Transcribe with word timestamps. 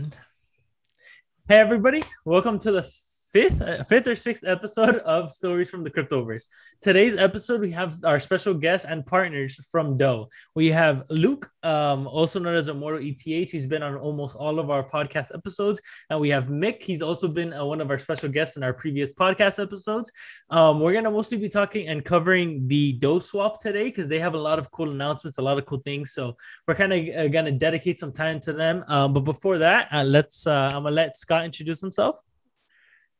Hey 0.00 1.56
everybody, 1.56 2.00
welcome 2.24 2.58
to 2.60 2.72
the 2.72 2.82
fifth, 3.32 3.62
uh, 3.62 3.84
fifth 3.84 4.06
or 4.06 4.16
sixth 4.16 4.44
episode 4.44 4.96
of 4.98 5.30
Stories 5.30 5.70
from 5.70 5.84
the 5.84 5.90
Cryptoverse. 5.90 6.44
Today's 6.80 7.16
episode, 7.16 7.60
we 7.60 7.70
have 7.70 7.94
our 8.04 8.18
special 8.18 8.54
guests 8.54 8.84
and 8.84 9.06
partners 9.06 9.56
from 9.70 9.96
Dough. 9.96 10.28
We 10.54 10.68
have 10.68 11.04
Luke, 11.10 11.48
um, 11.62 12.06
also 12.08 12.40
known 12.40 12.56
as 12.56 12.68
Immortal 12.68 13.00
ETH. 13.02 13.50
He's 13.50 13.66
been 13.66 13.82
on 13.82 13.96
almost 13.96 14.34
all 14.34 14.58
of 14.58 14.70
our 14.70 14.82
podcast 14.82 15.34
episodes, 15.34 15.80
and 16.10 16.20
we 16.20 16.28
have 16.30 16.48
Mick. 16.48 16.82
He's 16.82 17.02
also 17.02 17.28
been 17.28 17.52
uh, 17.52 17.64
one 17.64 17.80
of 17.80 17.90
our 17.90 17.98
special 17.98 18.28
guests 18.28 18.56
in 18.56 18.62
our 18.62 18.72
previous 18.72 19.12
podcast 19.12 19.62
episodes. 19.62 20.10
Um, 20.50 20.80
we're 20.80 20.92
gonna 20.92 21.10
mostly 21.10 21.38
be 21.38 21.48
talking 21.48 21.88
and 21.88 22.04
covering 22.04 22.66
the 22.66 22.94
Dough 22.94 23.20
swap 23.20 23.60
today 23.60 23.84
because 23.84 24.08
they 24.08 24.18
have 24.18 24.34
a 24.34 24.38
lot 24.38 24.58
of 24.58 24.70
cool 24.72 24.90
announcements, 24.90 25.38
a 25.38 25.42
lot 25.42 25.58
of 25.58 25.66
cool 25.66 25.78
things. 25.78 26.12
So 26.12 26.36
we're 26.66 26.74
kind 26.74 26.92
of 26.92 27.16
uh, 27.16 27.28
gonna 27.28 27.52
dedicate 27.52 27.98
some 27.98 28.12
time 28.12 28.40
to 28.40 28.52
them. 28.52 28.84
Um, 28.88 29.12
but 29.12 29.20
before 29.20 29.58
that, 29.58 29.88
uh, 29.92 30.02
let's 30.02 30.46
uh, 30.46 30.70
I'm 30.72 30.82
gonna 30.82 30.96
let 30.96 31.14
Scott 31.14 31.44
introduce 31.44 31.80
himself. 31.80 32.20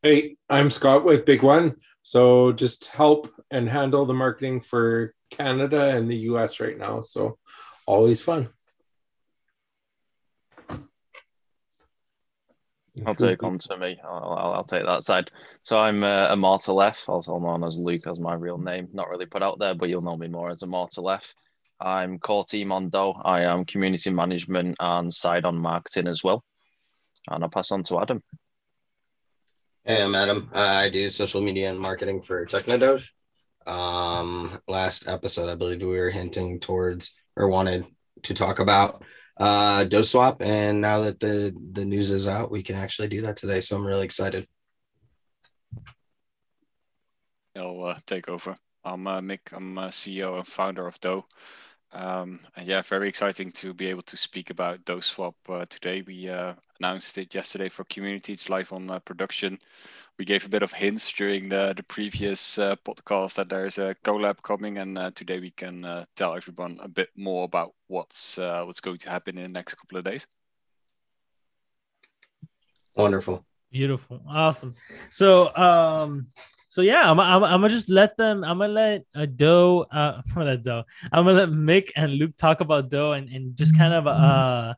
Hey, 0.02 0.36
I'm 0.48 0.70
Scott 0.70 1.04
with 1.04 1.26
Big 1.26 1.42
One. 1.42 1.76
So 2.02 2.52
just 2.52 2.86
help 2.86 3.30
and 3.50 3.68
handle 3.68 4.06
the 4.06 4.14
marketing 4.14 4.62
for 4.62 5.14
Canada 5.30 5.90
and 5.94 6.10
the 6.10 6.16
US 6.30 6.58
right 6.58 6.78
now. 6.78 7.02
So 7.02 7.36
always 7.84 8.22
fun. 8.22 8.48
I'll 13.04 13.14
take 13.14 13.42
on 13.42 13.58
to 13.58 13.76
me. 13.76 14.00
I'll, 14.02 14.36
I'll, 14.38 14.52
I'll 14.54 14.64
take 14.64 14.86
that 14.86 15.02
side. 15.02 15.30
So 15.64 15.78
I'm 15.78 16.02
uh, 16.02 16.32
Immortal 16.32 16.82
F, 16.82 17.06
also 17.06 17.38
known 17.38 17.62
as 17.62 17.78
Luke, 17.78 18.06
as 18.06 18.18
my 18.18 18.32
real 18.32 18.56
name. 18.56 18.88
Not 18.94 19.10
really 19.10 19.26
put 19.26 19.42
out 19.42 19.58
there, 19.58 19.74
but 19.74 19.90
you'll 19.90 20.00
know 20.00 20.16
me 20.16 20.28
more 20.28 20.48
as 20.48 20.62
Immortal 20.62 21.10
F. 21.10 21.34
I'm 21.78 22.18
core 22.18 22.46
team 22.46 22.72
on 22.72 22.88
Dough. 22.88 23.20
I 23.22 23.42
am 23.42 23.66
community 23.66 24.08
management 24.08 24.76
and 24.80 25.12
side 25.12 25.44
on 25.44 25.58
marketing 25.58 26.08
as 26.08 26.24
well. 26.24 26.42
And 27.28 27.44
I'll 27.44 27.50
pass 27.50 27.70
on 27.70 27.82
to 27.84 28.00
Adam. 28.00 28.22
Hey, 29.84 30.02
I'm 30.02 30.14
Adam. 30.14 30.50
I 30.52 30.90
do 30.90 31.08
social 31.08 31.40
media 31.40 31.70
and 31.70 31.80
marketing 31.80 32.20
for 32.20 32.44
Technodoge. 32.44 33.08
Um, 33.66 34.58
last 34.68 35.08
episode, 35.08 35.48
I 35.48 35.54
believe 35.54 35.80
we 35.80 35.88
were 35.98 36.10
hinting 36.10 36.60
towards 36.60 37.14
or 37.34 37.48
wanted 37.48 37.86
to 38.24 38.34
talk 38.34 38.58
about 38.58 39.02
uh 39.38 39.84
Dough 39.84 40.02
Swap, 40.02 40.42
and 40.42 40.82
now 40.82 41.00
that 41.00 41.18
the 41.18 41.54
the 41.72 41.86
news 41.86 42.10
is 42.10 42.28
out, 42.28 42.50
we 42.50 42.62
can 42.62 42.76
actually 42.76 43.08
do 43.08 43.22
that 43.22 43.38
today. 43.38 43.62
So 43.62 43.76
I'm 43.76 43.86
really 43.86 44.04
excited. 44.04 44.46
I'll 47.56 47.84
uh, 47.84 47.98
take 48.06 48.28
over. 48.28 48.56
I'm 48.84 49.06
uh, 49.06 49.20
Mick. 49.20 49.52
I'm 49.52 49.78
uh, 49.78 49.88
CEO 49.88 50.36
and 50.36 50.46
founder 50.46 50.86
of 50.86 51.00
Dough. 51.00 51.26
Um, 51.92 52.40
and 52.56 52.66
yeah, 52.66 52.82
very 52.82 53.08
exciting 53.08 53.50
to 53.52 53.74
be 53.74 53.86
able 53.86 54.02
to 54.02 54.16
speak 54.16 54.50
about 54.50 54.84
Dough 54.84 55.00
Swap 55.00 55.36
uh, 55.48 55.64
today. 55.68 56.02
We 56.02 56.28
uh, 56.28 56.54
announced 56.80 57.18
it 57.18 57.34
yesterday 57.34 57.68
for 57.68 57.84
community. 57.84 58.32
It's 58.32 58.48
live 58.48 58.72
on 58.72 58.90
uh, 58.90 58.98
production. 59.00 59.58
We 60.18 60.24
gave 60.24 60.46
a 60.46 60.48
bit 60.48 60.62
of 60.62 60.72
hints 60.72 61.12
during 61.12 61.48
the, 61.48 61.74
the 61.76 61.82
previous 61.82 62.58
uh, 62.58 62.76
podcast 62.76 63.34
that 63.34 63.48
there's 63.48 63.78
a 63.78 63.94
collab 64.02 64.42
coming, 64.42 64.78
and 64.78 64.98
uh, 64.98 65.10
today 65.14 65.40
we 65.40 65.50
can 65.50 65.84
uh, 65.84 66.04
tell 66.16 66.34
everyone 66.34 66.78
a 66.82 66.88
bit 66.88 67.10
more 67.16 67.44
about 67.44 67.74
what's 67.86 68.38
uh, 68.38 68.64
what's 68.64 68.80
going 68.80 68.98
to 68.98 69.10
happen 69.10 69.36
in 69.36 69.44
the 69.44 69.48
next 69.48 69.74
couple 69.74 69.98
of 69.98 70.04
days. 70.04 70.26
Wonderful. 72.94 73.44
Beautiful. 73.70 74.20
Awesome. 74.28 74.74
So, 75.10 75.54
um, 75.56 76.26
so 76.68 76.82
yeah, 76.82 77.10
I'm, 77.10 77.20
I'm, 77.20 77.44
I'm 77.44 77.60
gonna 77.60 77.68
just 77.68 77.88
let 77.88 78.16
them. 78.16 78.42
I'm 78.42 78.58
gonna 78.58 78.72
let 78.72 79.04
uh, 79.14 79.26
Dough. 79.26 79.86
Uh, 79.90 80.20
I'm 80.26 80.34
gonna 80.34 80.50
let 80.50 80.62
Dough. 80.62 80.84
I'm 81.12 81.24
gonna 81.24 81.38
let 81.38 81.50
Mick 81.50 81.90
and 81.94 82.14
Luke 82.14 82.36
talk 82.36 82.60
about 82.60 82.90
Dough 82.90 83.12
and, 83.12 83.28
and 83.28 83.56
just 83.56 83.76
kind 83.76 83.94
of 83.94 84.06
uh 84.06 84.74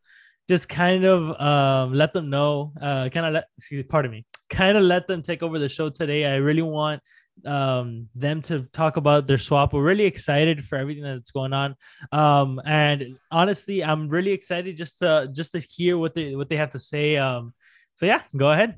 just 0.52 0.68
kind 0.68 1.04
of 1.06 1.40
um, 1.40 1.94
let 1.94 2.12
them 2.12 2.28
know, 2.28 2.74
uh, 2.78 3.08
kind 3.08 3.24
of 3.24 3.32
let, 3.32 3.44
excuse 3.56 3.78
me, 3.78 3.88
pardon 3.88 4.10
me, 4.10 4.26
kind 4.50 4.76
of 4.76 4.82
let 4.82 5.08
them 5.08 5.22
take 5.22 5.42
over 5.42 5.58
the 5.58 5.66
show 5.66 5.88
today. 5.88 6.26
I 6.26 6.34
really 6.34 6.60
want 6.60 7.00
um, 7.46 8.10
them 8.14 8.42
to 8.42 8.58
talk 8.80 8.98
about 8.98 9.26
their 9.26 9.38
swap. 9.38 9.72
We're 9.72 9.82
really 9.82 10.04
excited 10.04 10.62
for 10.62 10.76
everything 10.76 11.04
that's 11.04 11.30
going 11.30 11.54
on. 11.54 11.74
Um, 12.12 12.60
and 12.66 13.16
honestly, 13.30 13.82
I'm 13.82 14.10
really 14.10 14.32
excited 14.32 14.76
just 14.76 14.98
to, 14.98 15.30
just 15.32 15.52
to 15.52 15.60
hear 15.60 15.96
what 15.96 16.14
they, 16.14 16.36
what 16.36 16.50
they 16.50 16.58
have 16.58 16.72
to 16.76 16.78
say. 16.78 17.16
Um, 17.16 17.54
so 17.94 18.04
yeah, 18.04 18.20
go 18.36 18.50
ahead. 18.50 18.74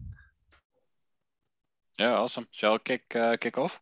Yeah, 1.99 2.13
awesome. 2.13 2.47
Shall 2.53 2.75
I 2.75 2.79
kick, 2.79 3.17
uh, 3.17 3.37
kick 3.37 3.59
off? 3.59 3.81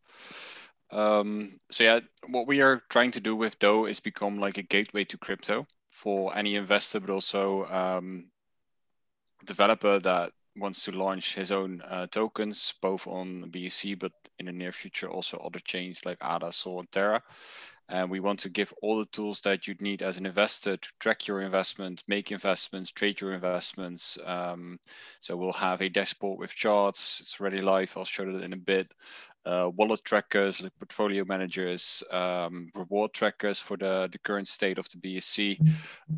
Um, 0.90 1.60
so 1.70 1.84
yeah, 1.84 2.00
what 2.26 2.46
we 2.46 2.62
are 2.62 2.80
trying 2.88 3.10
to 3.12 3.20
do 3.20 3.36
with 3.36 3.58
Dough 3.58 3.84
is 3.84 4.00
become 4.00 4.40
like 4.40 4.56
a 4.56 4.62
gateway 4.62 5.04
to 5.04 5.18
crypto 5.18 5.66
for 5.92 6.36
any 6.36 6.56
investor, 6.56 6.98
but 6.98 7.10
also 7.10 7.66
um, 7.66 8.24
developer 9.44 10.00
that 10.00 10.32
wants 10.56 10.84
to 10.84 10.90
launch 10.90 11.34
his 11.34 11.52
own 11.52 11.82
uh, 11.82 12.06
tokens, 12.06 12.74
both 12.80 13.06
on 13.06 13.50
BSC, 13.50 13.98
but 13.98 14.12
in 14.38 14.46
the 14.46 14.52
near 14.52 14.72
future 14.72 15.08
also 15.08 15.36
other 15.38 15.60
chains 15.60 16.00
like 16.04 16.18
ADA, 16.22 16.50
Sol, 16.52 16.80
and 16.80 16.90
Terra. 16.90 17.22
And 17.88 18.10
we 18.10 18.20
want 18.20 18.38
to 18.40 18.48
give 18.48 18.72
all 18.80 18.98
the 18.98 19.06
tools 19.06 19.40
that 19.40 19.66
you'd 19.66 19.82
need 19.82 20.02
as 20.02 20.16
an 20.16 20.24
investor 20.24 20.78
to 20.78 20.92
track 20.98 21.26
your 21.26 21.42
investment, 21.42 22.04
make 22.08 22.32
investments, 22.32 22.90
trade 22.90 23.20
your 23.20 23.32
investments. 23.32 24.18
Um, 24.24 24.78
so 25.20 25.36
we'll 25.36 25.52
have 25.52 25.82
a 25.82 25.90
dashboard 25.90 26.38
with 26.38 26.54
charts. 26.54 27.20
It's 27.20 27.38
already 27.38 27.60
live. 27.60 27.92
I'll 27.96 28.04
show 28.04 28.22
it 28.22 28.42
in 28.42 28.54
a 28.54 28.56
bit 28.56 28.94
uh, 29.44 29.70
wallet 29.74 30.04
trackers, 30.04 30.62
like 30.62 30.72
portfolio 30.78 31.24
managers, 31.24 32.02
um, 32.10 32.70
reward 32.74 33.12
trackers 33.12 33.58
for 33.58 33.76
the, 33.76 34.08
the 34.12 34.18
current 34.18 34.48
state 34.48 34.78
of 34.78 34.88
the 34.90 34.98
BSC, 34.98 35.58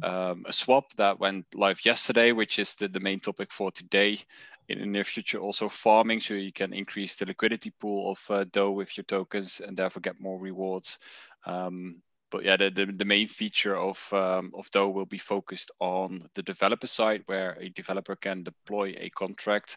um, 0.02 0.44
a 0.46 0.52
swap 0.52 0.92
that 0.96 1.18
went 1.18 1.46
live 1.54 1.84
yesterday, 1.84 2.32
which 2.32 2.58
is 2.58 2.74
the, 2.74 2.88
the 2.88 3.00
main 3.00 3.20
topic 3.20 3.52
for 3.52 3.70
today. 3.70 4.18
In 4.66 4.78
the 4.78 4.86
near 4.86 5.04
future, 5.04 5.38
also 5.38 5.68
farming, 5.68 6.20
so 6.20 6.32
you 6.32 6.50
can 6.50 6.72
increase 6.72 7.16
the 7.16 7.26
liquidity 7.26 7.70
pool 7.70 8.12
of 8.12 8.30
uh, 8.30 8.70
with 8.72 8.96
your 8.96 9.04
tokens 9.04 9.60
and 9.60 9.76
therefore 9.76 10.00
get 10.00 10.18
more 10.18 10.40
rewards. 10.40 10.98
Um, 11.44 11.96
but 12.30 12.44
yeah, 12.44 12.56
the, 12.56 12.70
the, 12.70 12.86
the, 12.86 13.04
main 13.04 13.28
feature 13.28 13.76
of 13.76 14.12
um, 14.12 14.50
of 14.56 14.70
Dough 14.70 14.88
will 14.88 15.06
be 15.06 15.18
focused 15.18 15.70
on 15.80 16.28
the 16.34 16.42
developer 16.42 16.86
side, 16.86 17.22
where 17.26 17.56
a 17.60 17.68
developer 17.68 18.16
can 18.16 18.42
deploy 18.42 18.94
a 18.98 19.10
contract 19.10 19.76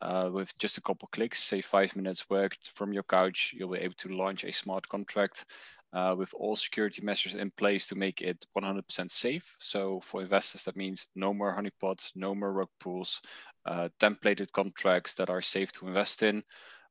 uh, 0.00 0.30
with 0.32 0.56
just 0.58 0.78
a 0.78 0.82
couple 0.82 1.08
clicks, 1.12 1.42
say 1.42 1.60
five 1.60 1.94
minutes 1.96 2.28
worked 2.30 2.70
from 2.74 2.92
your 2.92 3.02
couch, 3.02 3.54
you'll 3.56 3.72
be 3.72 3.78
able 3.78 3.94
to 3.94 4.08
launch 4.08 4.44
a 4.44 4.52
smart 4.52 4.88
contract 4.88 5.44
uh, 5.92 6.14
with 6.16 6.32
all 6.34 6.56
security 6.56 7.02
measures 7.02 7.34
in 7.34 7.50
place 7.52 7.88
to 7.88 7.94
make 7.94 8.20
it 8.20 8.44
100% 8.56 9.10
safe. 9.10 9.56
So 9.58 10.00
for 10.00 10.22
investors, 10.22 10.62
that 10.64 10.76
means 10.76 11.06
no 11.14 11.32
more 11.32 11.56
honeypots, 11.56 12.12
no 12.14 12.34
more 12.34 12.52
rug 12.52 12.68
pulls, 12.78 13.20
uh, 13.66 13.88
templated 14.00 14.52
contracts 14.52 15.14
that 15.14 15.30
are 15.30 15.42
safe 15.42 15.72
to 15.72 15.88
invest 15.88 16.22
in 16.22 16.42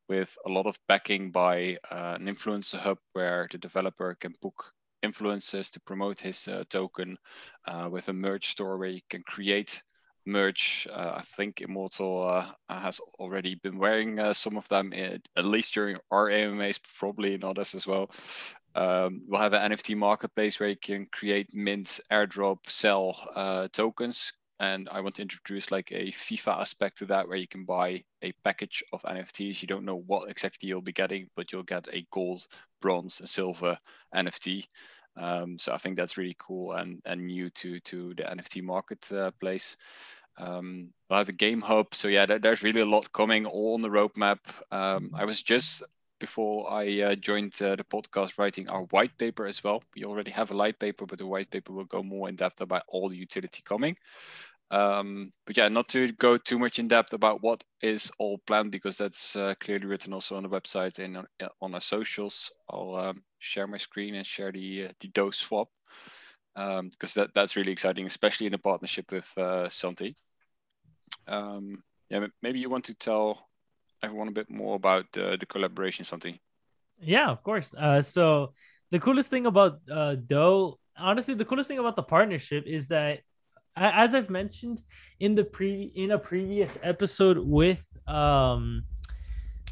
with 0.10 0.38
a 0.46 0.50
lot 0.50 0.66
of 0.66 0.80
backing 0.88 1.32
by 1.32 1.78
uh, 1.92 2.18
an 2.20 2.26
influencer 2.28 2.80
hub 2.80 2.98
where 3.14 3.48
the 3.52 3.58
developer 3.58 4.16
can 4.20 4.34
book 4.42 4.74
influencers 5.04 5.70
to 5.72 5.80
promote 5.82 6.20
his 6.20 6.48
uh, 6.48 6.64
token 6.70 7.18
uh, 7.68 7.88
with 7.92 8.10
a 8.10 8.14
merch 8.14 8.50
store 8.50 8.78
where 8.78 8.90
you 8.90 9.02
can 9.10 9.24
create 9.24 9.84
merch. 10.28 10.88
Uh, 10.92 11.14
I 11.16 11.22
think 11.36 11.62
Immortal 11.62 12.28
uh, 12.28 12.46
has 12.70 13.00
already 13.20 13.56
been 13.56 13.78
wearing 13.78 14.20
uh, 14.20 14.34
some 14.34 14.58
of 14.58 14.68
them, 14.68 14.94
in, 14.94 15.22
at 15.36 15.46
least 15.46 15.74
during 15.74 15.98
our 16.12 16.30
AMAs, 16.30 16.80
probably 16.98 17.34
in 17.34 17.44
others 17.44 17.74
as 17.74 17.88
well. 17.88 18.12
Um, 18.76 19.24
we'll 19.28 19.42
have 19.42 19.54
an 19.54 19.72
NFT 19.72 19.96
marketplace 19.98 20.60
where 20.60 20.70
you 20.70 20.78
can 20.78 21.08
create, 21.12 21.54
mint, 21.54 22.00
airdrop, 22.12 22.70
sell 22.70 23.18
uh, 23.36 23.68
tokens. 23.74 24.34
And 24.60 24.90
I 24.92 25.02
want 25.02 25.16
to 25.16 25.22
introduce 25.22 25.72
like 25.72 25.92
a 25.92 26.12
FIFA 26.12 26.62
aspect 26.62 26.98
to 26.98 27.06
that, 27.06 27.28
where 27.28 27.38
you 27.38 27.48
can 27.48 27.64
buy 27.64 28.04
a 28.24 28.32
package 28.44 28.84
of 28.92 29.04
NFTs. 29.04 29.62
You 29.62 29.68
don't 29.68 29.86
know 29.86 30.04
what 30.08 30.30
exactly 30.30 30.68
you'll 30.68 30.82
be 30.82 30.94
getting, 30.94 31.28
but 31.36 31.52
you'll 31.52 31.64
get 31.64 31.88
a 31.94 32.06
gold, 32.12 32.46
bronze, 32.82 33.20
and 33.20 33.30
silver 33.30 33.78
NFT. 34.16 34.66
Um, 35.16 35.58
so 35.58 35.74
I 35.74 35.78
think 35.78 35.98
that's 35.98 36.18
really 36.18 36.36
cool 36.40 36.74
and, 36.74 37.02
and 37.06 37.26
new 37.26 37.50
to 37.52 37.80
to 37.80 38.14
the 38.16 38.24
NFT 38.24 38.64
marketplace. 38.64 39.76
Um, 40.38 40.94
I 41.10 41.20
have 41.20 41.30
a 41.30 41.34
game 41.34 41.62
hub, 41.62 41.96
so 41.96 42.08
yeah, 42.08 42.26
there, 42.26 42.40
there's 42.40 42.64
really 42.64 42.82
a 42.82 42.86
lot 42.86 43.12
coming 43.12 43.46
all 43.46 43.74
on 43.74 43.82
the 43.82 43.90
roadmap. 43.90 44.40
Um, 44.72 45.12
I 45.16 45.26
was 45.26 45.42
just 45.42 45.84
before 46.20 46.72
I 46.72 47.02
uh, 47.02 47.16
joined 47.16 47.54
uh, 47.62 47.76
the 47.76 47.84
podcast 47.84 48.38
writing 48.38 48.70
our 48.70 48.84
white 48.86 49.18
paper 49.18 49.46
as 49.46 49.64
well. 49.64 49.84
We 49.96 50.04
already 50.06 50.32
have 50.32 50.52
a 50.52 50.56
light 50.56 50.80
paper, 50.80 51.06
but 51.06 51.20
the 51.20 51.26
white 51.26 51.50
paper 51.50 51.74
will 51.74 51.86
go 51.86 52.04
more 52.04 52.30
in 52.30 52.36
depth 52.36 52.62
about 52.62 52.84
all 52.88 53.10
the 53.10 53.18
utility 53.18 53.62
coming. 53.64 53.96
Um, 54.70 55.32
but 55.46 55.56
yeah, 55.56 55.70
not 55.70 55.88
to 55.90 56.12
go 56.14 56.38
too 56.38 56.60
much 56.60 56.78
in 56.78 56.88
depth 56.88 57.14
about 57.14 57.42
what 57.42 57.64
is 57.82 58.12
all 58.20 58.38
planned 58.40 58.72
because 58.72 58.98
that's 58.98 59.36
uh, 59.36 59.54
clearly 59.60 59.86
written 59.86 60.14
also 60.14 60.36
on 60.36 60.44
the 60.44 60.50
website 60.50 61.00
and 61.00 61.18
on, 61.18 61.28
on 61.62 61.74
our 61.74 61.82
socials. 61.82 62.52
I'll 62.70 62.96
um, 62.96 63.24
share 63.40 63.68
my 63.68 63.78
screen 63.78 64.16
and 64.16 64.26
share 64.26 64.52
the 64.52 64.88
uh, 64.88 64.90
the 65.00 65.08
Dough 65.08 65.32
swap 65.32 65.70
because 66.54 66.80
um, 66.80 66.90
that 67.16 67.34
that's 67.34 67.56
really 67.56 67.72
exciting, 67.72 68.06
especially 68.06 68.48
in 68.48 68.56
a 68.56 68.60
partnership 68.60 69.12
with 69.12 69.32
uh, 69.38 69.70
Santi. 69.70 70.16
Um, 71.28 71.84
yeah, 72.10 72.28
maybe 72.42 72.60
you 72.60 72.70
want 72.70 72.86
to 72.86 72.94
tell 72.94 73.48
everyone 74.02 74.28
a 74.28 74.32
bit 74.32 74.50
more 74.50 74.76
about 74.76 75.06
the, 75.12 75.38
the 75.40 75.46
collaboration, 75.46 76.06
something. 76.06 76.38
Yeah, 77.00 77.30
of 77.30 77.44
course. 77.44 77.74
Uh, 77.78 78.02
so 78.02 78.54
the 78.92 79.00
coolest 79.00 79.30
thing 79.30 79.46
about 79.46 79.80
uh, 79.92 80.16
Dough, 80.16 80.80
honestly, 80.98 81.34
the 81.34 81.46
coolest 81.46 81.68
thing 81.68 81.80
about 81.80 81.96
the 81.96 82.04
partnership 82.04 82.66
is 82.66 82.88
that 82.88 83.20
as 83.76 84.16
I've 84.16 84.30
mentioned 84.30 84.82
in 85.20 85.36
the 85.36 85.44
pre 85.44 85.92
in 85.96 86.12
a 86.12 86.18
previous 86.18 86.80
episode 86.82 87.38
with 87.38 87.84
um 88.08 88.84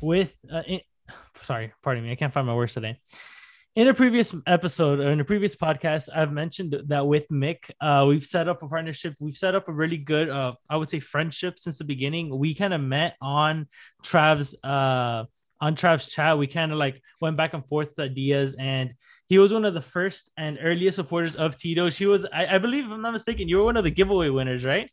with 0.02 0.38
uh, 0.52 0.62
in, 0.68 0.82
sorry, 1.42 1.74
pardon 1.82 2.04
me, 2.04 2.12
I 2.12 2.16
can't 2.16 2.34
find 2.34 2.46
my 2.46 2.54
words 2.56 2.74
today. 2.74 3.00
In 3.76 3.90
a 3.90 3.94
previous 3.94 4.34
episode 4.48 5.02
or 5.02 5.12
in 5.12 5.20
a 5.20 5.26
previous 5.26 5.54
podcast, 5.54 6.08
I've 6.16 6.32
mentioned 6.32 6.78
that 6.88 7.06
with 7.06 7.28
Mick, 7.28 7.70
uh, 7.82 8.06
we've 8.08 8.24
set 8.24 8.48
up 8.48 8.64
a 8.64 8.70
partnership. 8.70 9.16
We've 9.20 9.36
set 9.36 9.54
up 9.54 9.68
a 9.68 9.74
really 9.74 9.98
good, 9.98 10.30
uh, 10.30 10.54
I 10.70 10.78
would 10.78 10.88
say, 10.88 11.02
friendship 11.02 11.60
since 11.60 11.80
the 11.80 11.84
beginning. 11.84 12.40
We 12.40 12.56
kind 12.56 12.74
of 12.74 12.80
met 12.80 13.18
on 13.20 13.68
Trav's 14.02 14.56
uh, 14.64 15.26
on 15.60 15.76
Trav's 15.76 16.08
chat. 16.08 16.38
We 16.38 16.48
kind 16.48 16.72
of 16.72 16.78
like 16.78 17.02
went 17.20 17.36
back 17.36 17.54
and 17.54 17.68
forth 17.68 18.00
ideas, 18.00 18.56
and 18.58 18.94
he 19.28 19.40
was 19.40 19.52
one 19.52 19.66
of 19.66 19.74
the 19.74 19.82
first 19.82 20.32
and 20.38 20.58
earliest 20.62 20.96
supporters 20.96 21.36
of 21.36 21.58
Tito. 21.58 21.90
She 21.90 22.06
was, 22.06 22.26
I, 22.32 22.56
I 22.56 22.58
believe, 22.60 22.86
if 22.86 22.92
I'm 22.92 23.02
not 23.02 23.12
mistaken, 23.12 23.50
you 23.50 23.58
were 23.58 23.66
one 23.66 23.76
of 23.76 23.84
the 23.84 23.92
giveaway 23.92 24.30
winners, 24.30 24.64
right? 24.64 24.90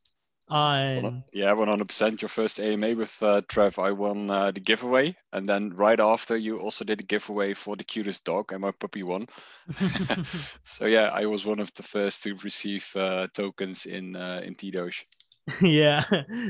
On. 1.03 1.25
Yeah 1.33 1.55
100% 1.55 2.23
your 2.23 2.29
first 2.29 2.61
ama 2.61 2.95
with 2.95 3.23
uh, 3.23 3.43
trev. 3.49 3.79
I 3.79 3.93
won 3.93 4.31
uh, 4.31 4.51
the 4.51 4.61
giveaway 4.61 5.17
and 5.33 5.49
then 5.49 5.75
right 5.75 6.01
after 6.01 6.37
you 6.37 6.59
also 6.59 6.85
did 6.85 7.01
a 7.01 7.05
giveaway 7.05 7.55
for 7.55 7.77
the 7.77 7.85
cutest 7.85 8.25
dog. 8.25 8.53
And 8.53 8.63
my 8.63 8.73
puppy 8.73 9.03
won. 9.03 9.27
So 10.65 10.87
yeah 10.87 11.11
i 11.13 11.27
was 11.27 11.47
one 11.47 11.61
of 11.61 11.73
the 11.75 11.83
first 11.83 12.23
to 12.25 12.35
receive 12.45 12.91
uh, 12.97 13.29
tokens 13.35 13.87
in 13.87 14.17
uh, 14.17 14.41
in 14.45 14.55
T-Doge. 14.55 15.07
yeah, 15.61 16.05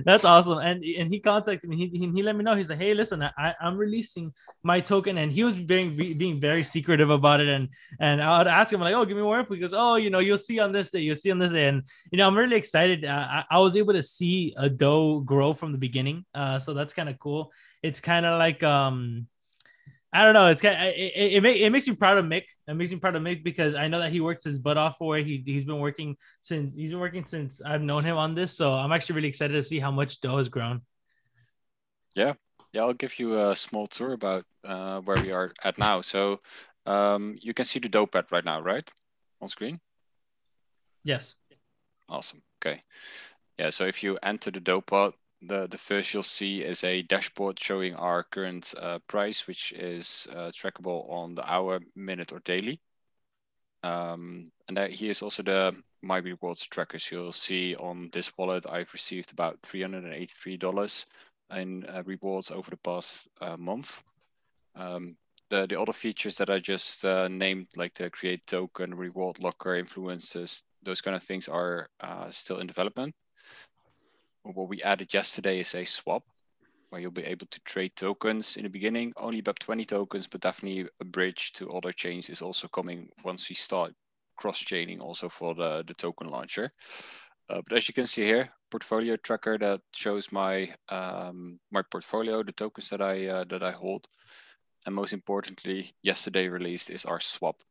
that's 0.04 0.24
awesome. 0.24 0.58
And 0.58 0.84
and 0.84 1.10
he 1.10 1.18
contacted 1.18 1.68
me. 1.68 1.88
He, 1.88 2.10
he, 2.14 2.22
let 2.22 2.36
me 2.36 2.44
know. 2.44 2.54
He's 2.54 2.68
like, 2.68 2.78
hey, 2.78 2.92
listen, 2.92 3.22
I 3.22 3.54
I'm 3.58 3.78
releasing 3.78 4.34
my 4.62 4.80
token, 4.80 5.16
and 5.16 5.32
he 5.32 5.44
was 5.44 5.58
being 5.58 5.96
being 5.96 6.38
very 6.38 6.62
secretive 6.62 7.08
about 7.08 7.40
it. 7.40 7.48
And 7.48 7.70
and 8.00 8.22
I 8.22 8.36
would 8.36 8.48
ask 8.48 8.70
him 8.70 8.80
like, 8.80 8.94
oh, 8.94 9.06
give 9.06 9.16
me 9.16 9.22
more 9.22 9.38
info. 9.40 9.54
He 9.54 9.60
goes, 9.60 9.72
oh, 9.72 9.94
you 9.94 10.10
know, 10.10 10.18
you'll 10.18 10.36
see 10.36 10.58
on 10.60 10.72
this 10.72 10.90
day. 10.90 11.00
You'll 11.00 11.16
see 11.16 11.30
on 11.30 11.38
this 11.38 11.52
day. 11.52 11.68
And 11.68 11.84
you 12.10 12.18
know, 12.18 12.26
I'm 12.26 12.36
really 12.36 12.56
excited. 12.56 13.06
Uh, 13.06 13.26
I, 13.30 13.44
I 13.52 13.58
was 13.60 13.76
able 13.76 13.94
to 13.94 14.02
see 14.02 14.52
a 14.58 14.68
dough 14.68 15.20
grow 15.20 15.54
from 15.54 15.72
the 15.72 15.78
beginning. 15.78 16.26
Uh, 16.34 16.58
so 16.58 16.74
that's 16.74 16.92
kind 16.92 17.08
of 17.08 17.18
cool. 17.18 17.50
It's 17.82 18.00
kind 18.00 18.26
of 18.26 18.38
like 18.38 18.62
um 18.62 19.26
I 20.14 20.24
don't 20.24 20.34
know. 20.34 20.48
It's 20.48 20.60
kind 20.60 20.74
of, 20.76 20.94
it, 20.94 21.12
it, 21.16 21.32
it, 21.34 21.42
make, 21.42 21.56
it 21.56 21.70
makes 21.70 21.88
me 21.88 21.94
proud 21.94 22.18
of 22.18 22.26
Mick. 22.26 22.44
It 22.68 22.74
makes 22.74 22.90
me 22.90 22.98
proud 22.98 23.16
of 23.16 23.22
Mick 23.22 23.42
because 23.42 23.74
I 23.74 23.88
know 23.88 23.98
that 24.00 24.12
he 24.12 24.20
works 24.20 24.44
his 24.44 24.58
butt 24.58 24.76
off 24.76 24.98
for 24.98 25.16
it. 25.16 25.26
He, 25.26 25.42
he's 25.46 25.64
been 25.64 25.78
working 25.78 26.16
since 26.42 26.74
he's 26.76 26.90
been 26.90 27.00
working 27.00 27.24
since 27.24 27.62
I've 27.62 27.80
known 27.80 28.04
him 28.04 28.18
on 28.18 28.34
this. 28.34 28.54
So 28.54 28.74
I'm 28.74 28.92
actually 28.92 29.16
really 29.16 29.28
excited 29.28 29.54
to 29.54 29.62
see 29.62 29.80
how 29.80 29.90
much 29.90 30.20
dough 30.20 30.36
has 30.36 30.50
grown. 30.50 30.82
Yeah. 32.14 32.34
Yeah. 32.74 32.82
I'll 32.82 32.92
give 32.92 33.18
you 33.18 33.40
a 33.40 33.56
small 33.56 33.86
tour 33.86 34.12
about 34.12 34.44
uh, 34.64 35.00
where 35.00 35.16
we 35.16 35.32
are 35.32 35.50
at 35.64 35.78
now. 35.78 36.02
So 36.02 36.40
um, 36.84 37.38
you 37.40 37.54
can 37.54 37.64
see 37.64 37.78
the 37.78 37.88
dough 37.88 38.06
pad 38.06 38.26
right 38.30 38.44
now, 38.44 38.60
right? 38.60 38.88
On 39.40 39.48
screen? 39.48 39.80
Yes. 41.04 41.36
Awesome. 42.06 42.42
Okay. 42.60 42.82
Yeah. 43.58 43.70
So 43.70 43.86
if 43.86 44.02
you 44.02 44.18
enter 44.22 44.50
the 44.50 44.60
dough 44.60 44.82
pad, 44.82 45.12
the, 45.42 45.66
the 45.66 45.78
first 45.78 46.14
you'll 46.14 46.22
see 46.22 46.62
is 46.62 46.84
a 46.84 47.02
dashboard 47.02 47.58
showing 47.58 47.96
our 47.96 48.22
current 48.22 48.72
uh, 48.80 49.00
price, 49.08 49.46
which 49.46 49.72
is 49.72 50.28
uh, 50.32 50.52
trackable 50.52 51.10
on 51.10 51.34
the 51.34 51.50
hour, 51.50 51.80
minute, 51.96 52.32
or 52.32 52.40
daily. 52.40 52.80
Um, 53.82 54.52
and 54.68 54.76
that, 54.76 54.92
here's 54.92 55.22
also 55.22 55.42
the 55.42 55.74
My 56.00 56.18
Rewards 56.18 56.66
tracker. 56.66 56.98
So 56.98 57.16
you'll 57.16 57.32
see 57.32 57.74
on 57.74 58.10
this 58.12 58.32
wallet, 58.38 58.66
I've 58.68 58.92
received 58.92 59.32
about 59.32 59.60
$383 59.62 61.06
in 61.56 61.86
uh, 61.86 62.02
rewards 62.06 62.50
over 62.52 62.70
the 62.70 62.76
past 62.76 63.28
uh, 63.40 63.56
month. 63.56 64.00
Um, 64.76 65.16
the, 65.50 65.66
the 65.66 65.78
other 65.78 65.92
features 65.92 66.36
that 66.36 66.50
I 66.50 66.60
just 66.60 67.04
uh, 67.04 67.26
named, 67.28 67.66
like 67.76 67.94
the 67.94 68.08
create 68.10 68.46
token, 68.46 68.94
reward 68.94 69.40
locker, 69.40 69.76
influences, 69.76 70.62
those 70.84 71.00
kind 71.00 71.16
of 71.16 71.22
things 71.22 71.48
are 71.48 71.88
uh, 72.00 72.30
still 72.30 72.58
in 72.58 72.68
development 72.68 73.14
what 74.42 74.68
we 74.68 74.82
added 74.82 75.12
yesterday 75.14 75.60
is 75.60 75.74
a 75.74 75.84
swap 75.84 76.24
where 76.90 77.00
you'll 77.00 77.10
be 77.10 77.24
able 77.24 77.46
to 77.46 77.60
trade 77.60 77.92
tokens 77.96 78.56
in 78.56 78.64
the 78.64 78.68
beginning, 78.68 79.12
only 79.16 79.38
about 79.38 79.58
20 79.60 79.84
tokens, 79.86 80.26
but 80.26 80.42
definitely 80.42 80.86
a 81.00 81.04
bridge 81.04 81.52
to 81.54 81.72
other 81.72 81.92
chains 81.92 82.28
is 82.28 82.42
also 82.42 82.68
coming 82.68 83.08
once 83.24 83.48
we 83.48 83.54
start 83.54 83.94
cross-chaining 84.36 85.00
also 85.00 85.28
for 85.28 85.54
the, 85.54 85.84
the 85.86 85.94
token 85.94 86.28
launcher. 86.28 86.70
Uh, 87.48 87.60
but 87.66 87.78
as 87.78 87.88
you 87.88 87.94
can 87.94 88.06
see 88.06 88.24
here, 88.24 88.50
portfolio 88.70 89.16
tracker 89.16 89.58
that 89.58 89.80
shows 89.92 90.32
my 90.32 90.74
um, 90.88 91.58
my 91.70 91.82
portfolio, 91.90 92.42
the 92.42 92.52
tokens 92.52 92.88
that 92.90 93.02
I 93.02 93.26
uh, 93.26 93.44
that 93.50 93.62
I 93.62 93.72
hold, 93.72 94.06
and 94.86 94.94
most 94.94 95.12
importantly, 95.12 95.92
yesterday 96.02 96.48
released 96.48 96.90
is 96.90 97.04
our 97.04 97.20
swap. 97.20 97.62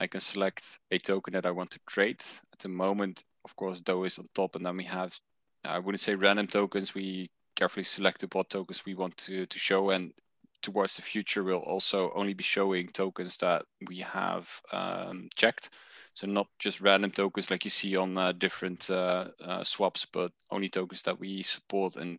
I 0.00 0.06
can 0.06 0.20
select 0.20 0.78
a 0.90 0.98
token 0.98 1.32
that 1.34 1.46
I 1.46 1.50
want 1.50 1.70
to 1.72 1.80
trade. 1.86 2.22
At 2.52 2.60
the 2.60 2.68
moment, 2.68 3.24
of 3.48 3.56
course, 3.56 3.80
Dough 3.80 4.04
is 4.04 4.18
on 4.18 4.28
top, 4.34 4.56
and 4.56 4.64
then 4.66 4.76
we 4.76 4.84
have, 4.84 5.18
I 5.64 5.78
wouldn't 5.78 6.00
say 6.00 6.14
random 6.14 6.46
tokens. 6.46 6.94
We 6.94 7.30
carefully 7.56 7.84
selected 7.84 8.34
what 8.34 8.50
tokens 8.50 8.84
we 8.84 8.94
want 8.94 9.16
to, 9.16 9.46
to 9.46 9.58
show, 9.58 9.90
and 9.90 10.12
towards 10.60 10.96
the 10.96 11.02
future, 11.02 11.42
we'll 11.42 11.58
also 11.58 12.12
only 12.14 12.34
be 12.34 12.44
showing 12.44 12.88
tokens 12.88 13.36
that 13.38 13.62
we 13.88 13.98
have 13.98 14.48
um, 14.72 15.28
checked. 15.34 15.70
So 16.14 16.26
not 16.26 16.48
just 16.58 16.80
random 16.80 17.10
tokens 17.10 17.50
like 17.50 17.64
you 17.64 17.70
see 17.70 17.96
on 17.96 18.18
uh, 18.18 18.32
different 18.32 18.90
uh, 18.90 19.28
uh, 19.42 19.64
swaps, 19.64 20.04
but 20.04 20.32
only 20.50 20.68
tokens 20.68 21.02
that 21.02 21.18
we 21.18 21.42
support 21.42 21.96
and 21.96 22.18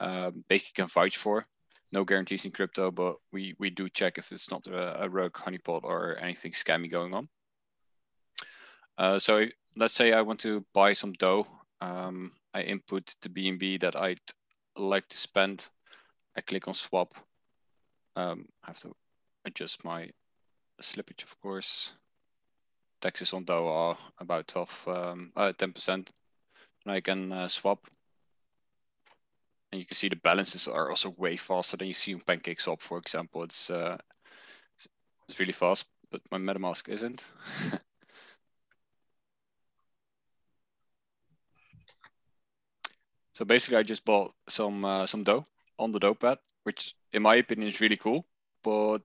um, 0.00 0.44
basically 0.48 0.72
can 0.74 0.86
vouch 0.86 1.16
for. 1.16 1.44
No 1.92 2.04
guarantees 2.04 2.44
in 2.44 2.50
crypto, 2.50 2.90
but 2.90 3.16
we, 3.32 3.54
we 3.58 3.70
do 3.70 3.88
check 3.88 4.18
if 4.18 4.32
it's 4.32 4.50
not 4.50 4.66
a, 4.66 5.04
a 5.04 5.08
rogue 5.08 5.34
honeypot 5.34 5.84
or 5.84 6.18
anything 6.20 6.52
scammy 6.52 6.90
going 6.90 7.14
on. 7.14 7.28
Uh, 8.96 9.18
so 9.18 9.46
let's 9.76 9.94
say 9.94 10.12
I 10.12 10.22
want 10.22 10.40
to 10.40 10.64
buy 10.72 10.92
some 10.92 11.12
dough. 11.12 11.46
Um, 11.80 12.32
I 12.52 12.62
input 12.62 13.14
the 13.20 13.28
BNB 13.28 13.80
that 13.80 13.96
I'd 14.00 14.20
like 14.76 15.08
to 15.08 15.16
spend. 15.16 15.68
I 16.36 16.40
click 16.40 16.68
on 16.68 16.74
swap. 16.74 17.14
Um, 18.16 18.46
I 18.62 18.68
have 18.68 18.80
to 18.80 18.94
adjust 19.44 19.84
my 19.84 20.10
slippage, 20.80 21.24
of 21.24 21.38
course. 21.40 21.92
Taxes 23.00 23.32
on 23.32 23.44
dough 23.44 23.68
are 23.68 23.98
about 24.18 24.48
12, 24.48 24.88
um, 24.88 25.32
uh, 25.36 25.52
10%. 25.52 25.88
And 25.88 26.08
I 26.86 27.00
can 27.00 27.32
uh, 27.32 27.48
swap. 27.48 27.86
And 29.72 29.80
you 29.80 29.86
can 29.86 29.96
see 29.96 30.08
the 30.08 30.16
balances 30.16 30.68
are 30.68 30.90
also 30.90 31.10
way 31.10 31.36
faster 31.36 31.76
than 31.76 31.88
you 31.88 31.94
see 31.94 32.14
on 32.14 32.20
PancakeSwap, 32.20 32.80
for 32.80 32.98
example. 32.98 33.42
It's, 33.42 33.70
uh, 33.70 33.98
it's 35.28 35.40
really 35.40 35.52
fast, 35.52 35.86
but 36.10 36.20
my 36.30 36.38
MetaMask 36.38 36.88
isn't. 36.88 37.28
So 43.34 43.44
basically, 43.44 43.78
I 43.78 43.82
just 43.82 44.04
bought 44.04 44.32
some 44.48 44.84
uh, 44.84 45.06
some 45.06 45.24
dough 45.24 45.44
on 45.78 45.92
the 45.92 45.98
dough 45.98 46.14
pad, 46.14 46.38
which 46.62 46.94
in 47.12 47.22
my 47.22 47.36
opinion 47.36 47.68
is 47.68 47.80
really 47.80 47.96
cool. 47.96 48.26
But 48.62 48.98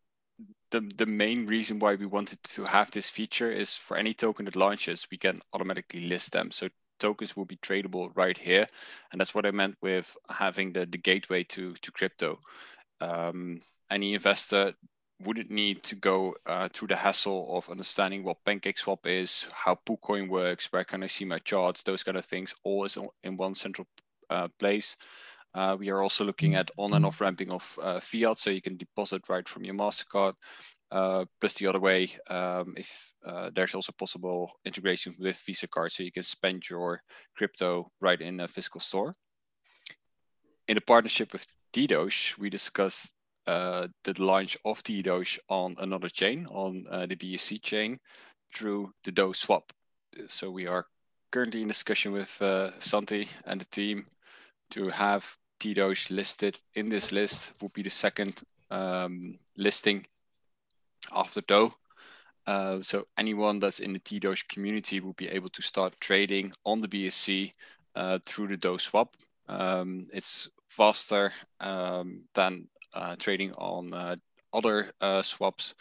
the 0.72 0.82
the 0.82 1.06
main 1.06 1.48
reason 1.48 1.80
why 1.80 1.96
we 1.96 2.06
wanted 2.06 2.44
to 2.44 2.64
have 2.64 2.92
this 2.92 3.10
feature 3.10 3.52
is 3.52 3.76
for 3.76 3.98
any 3.98 4.14
token 4.14 4.46
that 4.46 4.56
launches, 4.56 5.08
we 5.12 5.18
can 5.18 5.42
automatically 5.54 6.02
list 6.02 6.32
them. 6.32 6.52
So 6.52 6.70
tokens 7.00 7.36
will 7.36 7.46
be 7.46 7.58
tradable 7.58 8.12
right 8.16 8.38
here, 8.38 8.68
and 9.12 9.20
that's 9.20 9.34
what 9.34 9.46
I 9.46 9.52
meant 9.52 9.78
with 9.82 10.16
having 10.30 10.74
the 10.74 10.86
the 10.86 10.98
gateway 10.98 11.44
to 11.46 11.74
to 11.74 11.92
crypto. 11.92 12.40
Um, 13.02 13.62
any 13.90 14.14
investor 14.14 14.74
wouldn't 15.24 15.52
need 15.52 15.84
to 15.84 15.96
go 15.96 16.36
uh, 16.46 16.70
through 16.70 16.88
the 16.88 16.96
hassle 16.96 17.48
of 17.58 17.70
understanding 17.70 18.24
what 18.24 18.44
PancakeSwap 18.46 19.06
is, 19.06 19.48
how 19.52 19.78
PooCoin 19.86 20.30
works, 20.30 20.72
where 20.72 20.86
can 20.86 21.04
I 21.04 21.08
see 21.08 21.26
my 21.26 21.40
charts, 21.40 21.84
those 21.84 22.04
kind 22.04 22.18
of 22.18 22.26
things, 22.26 22.56
all 22.64 22.86
is 22.86 22.98
in 23.24 23.36
one 23.36 23.56
central 23.56 23.86
place. 24.60 24.96
Uh, 25.54 25.76
we 25.80 25.90
are 25.90 26.02
also 26.02 26.24
looking 26.24 26.56
at 26.56 26.70
on 26.78 26.94
and 26.94 27.06
off 27.06 27.22
ramping 27.22 27.52
of 27.52 27.80
uh, 27.82 28.00
fiat, 28.00 28.38
so 28.38 28.50
you 28.50 28.62
can 28.62 28.78
deposit 28.78 29.22
right 29.30 29.48
from 29.48 29.64
your 29.64 29.76
Mastercard. 29.76 30.34
Uh, 30.92 31.26
plus 31.40 31.56
the 31.56 31.68
other 31.68 31.80
way, 31.80 32.10
um, 32.30 32.74
if 32.78 33.14
uh, 33.26 33.50
there's 33.54 33.76
also 33.76 33.92
possible 33.92 34.52
integration 34.66 35.16
with 35.20 35.38
Visa 35.46 35.68
card, 35.68 35.92
so 35.92 36.04
you 36.04 36.12
can 36.12 36.24
spend 36.24 36.70
your 36.70 37.02
crypto 37.36 37.92
right 38.02 38.22
in 38.22 38.40
a 38.40 38.48
physical 38.48 38.80
store. 38.80 39.14
In 40.68 40.76
the 40.76 40.82
partnership 40.82 41.34
with 41.34 41.46
T-Doge, 41.74 42.36
we 42.40 42.50
discussed 42.50 43.12
uh, 43.48 43.88
the 44.04 44.14
launch 44.22 44.58
of 44.66 44.84
T-Doge 44.84 45.40
on 45.50 45.76
another 45.80 46.10
chain, 46.10 46.48
on 46.50 46.84
the 47.08 47.16
BSC 47.16 47.62
chain, 47.62 48.00
through 48.56 48.92
the 49.04 49.12
Dough 49.12 49.34
swap. 49.34 49.72
So 50.28 50.50
we 50.52 50.68
are 50.68 50.86
currently 51.32 51.62
in 51.64 51.68
discussion 51.68 52.12
with 52.12 52.42
Santi 52.80 53.28
and 53.46 53.62
the 53.62 53.66
team 53.66 54.06
to 54.72 54.90
have 54.90 55.38
T-Doge 55.60 56.10
listed 56.10 56.58
in 56.76 56.90
this 56.90 57.12
list 57.12 57.52
would 57.62 57.74
be 57.74 57.84
the 57.84 57.90
second 57.90 58.42
um, 58.72 59.40
listing 59.58 60.06
after 61.12 61.42
Dough. 61.42 61.74
Uh, 62.48 62.82
so 62.82 63.08
anyone 63.18 63.60
that's 63.60 63.80
in 63.80 63.94
the 63.94 64.00
T-Doge 64.00 64.48
community 64.48 65.00
will 65.00 65.14
be 65.14 65.28
able 65.28 65.50
to 65.50 65.62
start 65.62 66.00
trading 66.00 66.54
on 66.66 66.82
the 66.82 66.88
BSC 66.88 67.54
uh, 67.96 68.20
through 68.26 68.48
the 68.48 68.58
Dough 68.58 68.78
swap. 68.78 69.16
Um, 69.48 70.08
it's 70.14 70.50
faster 70.68 71.32
um, 71.60 72.22
than 72.34 72.68
uh, 72.94 73.16
trading 73.18 73.54
on 73.54 73.94
uh, 73.94 74.16
other 74.54 74.92
uh, 75.02 75.22
swaps. 75.22 75.76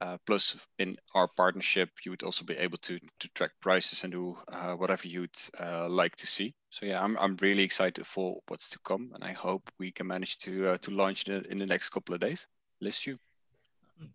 Uh, 0.00 0.18
plus, 0.26 0.56
in 0.78 0.96
our 1.14 1.28
partnership, 1.36 1.88
you 2.04 2.10
would 2.10 2.22
also 2.22 2.44
be 2.44 2.54
able 2.54 2.78
to 2.78 2.98
to 3.20 3.28
track 3.34 3.52
prices 3.60 4.04
and 4.04 4.12
do 4.12 4.36
uh, 4.52 4.74
whatever 4.74 5.08
you'd 5.08 5.36
uh, 5.60 5.88
like 5.88 6.16
to 6.16 6.26
see. 6.26 6.54
So 6.70 6.86
yeah, 6.86 7.02
I'm 7.02 7.16
I'm 7.18 7.36
really 7.40 7.62
excited 7.62 8.06
for 8.06 8.40
what's 8.48 8.68
to 8.70 8.78
come, 8.84 9.12
and 9.14 9.24
I 9.24 9.32
hope 9.32 9.70
we 9.78 9.92
can 9.92 10.06
manage 10.06 10.38
to 10.38 10.70
uh, 10.70 10.78
to 10.78 10.90
launch 10.90 11.28
in 11.28 11.58
the 11.58 11.66
next 11.66 11.90
couple 11.90 12.14
of 12.14 12.20
days. 12.20 12.46
List 12.80 13.06
you. 13.06 13.16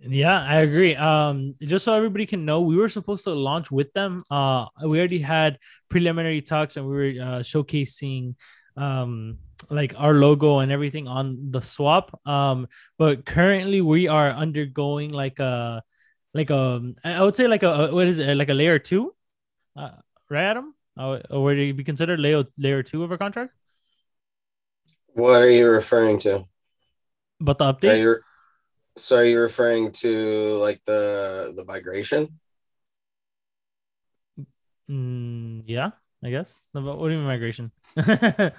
Yeah, 0.01 0.43
I 0.43 0.57
agree. 0.57 0.95
Um, 0.95 1.53
just 1.61 1.85
so 1.85 1.93
everybody 1.93 2.25
can 2.25 2.43
know, 2.43 2.61
we 2.61 2.75
were 2.75 2.89
supposed 2.89 3.23
to 3.23 3.33
launch 3.33 3.71
with 3.71 3.93
them. 3.93 4.23
Uh, 4.29 4.65
we 4.85 4.99
already 4.99 5.19
had 5.19 5.57
preliminary 5.89 6.41
talks, 6.41 6.75
and 6.77 6.85
we 6.85 6.95
were 6.95 7.23
uh, 7.23 7.39
showcasing 7.39 8.35
um 8.77 9.39
like 9.69 9.93
our 9.97 10.13
logo 10.13 10.59
and 10.59 10.71
everything 10.71 11.07
on 11.07 11.51
the 11.51 11.61
swap. 11.61 12.19
Um, 12.25 12.67
but 12.97 13.25
currently 13.25 13.81
we 13.81 14.07
are 14.07 14.31
undergoing 14.31 15.11
like 15.11 15.39
a 15.39 15.83
like 16.33 16.49
a 16.49 16.93
I 17.03 17.21
would 17.21 17.35
say 17.35 17.47
like 17.47 17.63
a 17.63 17.89
what 17.91 18.07
is 18.07 18.19
it 18.19 18.35
like 18.35 18.49
a 18.49 18.53
layer 18.53 18.79
two, 18.79 19.13
uh, 19.75 19.91
right, 20.29 20.45
Adam? 20.45 20.73
Uh, 20.97 21.19
or 21.29 21.43
would 21.43 21.59
it 21.59 21.75
be 21.77 21.83
considered 21.83 22.19
layer 22.19 22.43
layer 22.57 22.83
two 22.83 23.03
of 23.03 23.11
our 23.11 23.17
contract? 23.17 23.53
What 25.13 25.41
are 25.41 25.49
you 25.49 25.67
referring 25.69 26.19
to? 26.19 26.45
But 27.39 27.57
the 27.57 27.73
update. 27.73 27.93
Are 27.93 27.97
you, 27.97 28.15
so 28.95 29.17
are 29.17 29.25
you 29.25 29.39
referring 29.39 29.91
to 30.03 30.57
like 30.57 30.83
the 30.85 31.53
the 31.55 31.65
migration? 31.65 32.39
Mm, 34.89 35.63
yeah, 35.65 35.91
I 36.23 36.29
guess. 36.31 36.61
What 36.71 36.83
do 36.83 37.13
you 37.13 37.19
mean 37.19 37.27
migration? 37.27 37.71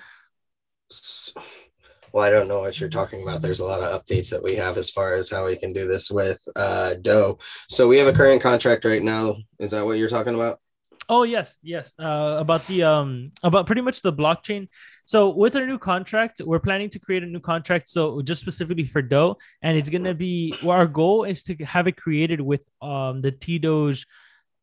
well, 2.12 2.24
I 2.24 2.30
don't 2.30 2.48
know 2.48 2.60
what 2.60 2.80
you're 2.80 2.88
talking 2.88 3.22
about. 3.22 3.42
There's 3.42 3.60
a 3.60 3.66
lot 3.66 3.82
of 3.82 4.04
updates 4.04 4.30
that 4.30 4.42
we 4.42 4.56
have 4.56 4.76
as 4.76 4.90
far 4.90 5.14
as 5.14 5.30
how 5.30 5.46
we 5.46 5.56
can 5.56 5.72
do 5.72 5.86
this 5.86 6.10
with 6.10 6.40
uh, 6.56 6.94
Dough. 6.94 7.38
So 7.68 7.88
we 7.88 7.98
have 7.98 8.08
a 8.08 8.12
current 8.12 8.42
contract 8.42 8.84
right 8.84 9.02
now. 9.02 9.36
Is 9.58 9.70
that 9.70 9.84
what 9.84 9.98
you're 9.98 10.08
talking 10.08 10.34
about? 10.34 10.60
Oh 11.08 11.24
yes, 11.24 11.56
yes. 11.64 11.92
Uh, 11.98 12.36
about 12.38 12.64
the 12.68 12.84
um 12.84 13.32
about 13.42 13.66
pretty 13.66 13.80
much 13.80 14.00
the 14.00 14.12
blockchain. 14.12 14.68
So 15.06 15.30
with 15.30 15.56
our 15.56 15.66
new 15.66 15.76
contract, 15.76 16.40
we're 16.44 16.60
planning 16.60 16.88
to 16.90 17.00
create 17.00 17.24
a 17.24 17.26
new 17.26 17.40
contract. 17.40 17.88
So 17.88 18.22
just 18.22 18.40
specifically 18.40 18.84
for 18.84 19.02
Dough, 19.02 19.36
and 19.60 19.76
it's 19.76 19.88
gonna 19.88 20.14
be 20.14 20.54
well, 20.62 20.78
our 20.78 20.86
goal 20.86 21.24
is 21.24 21.42
to 21.44 21.56
have 21.64 21.88
it 21.88 21.96
created 21.96 22.40
with 22.40 22.64
um 22.80 23.22
the 23.22 23.32
T-Doge 23.32 24.06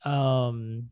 um 0.05 0.85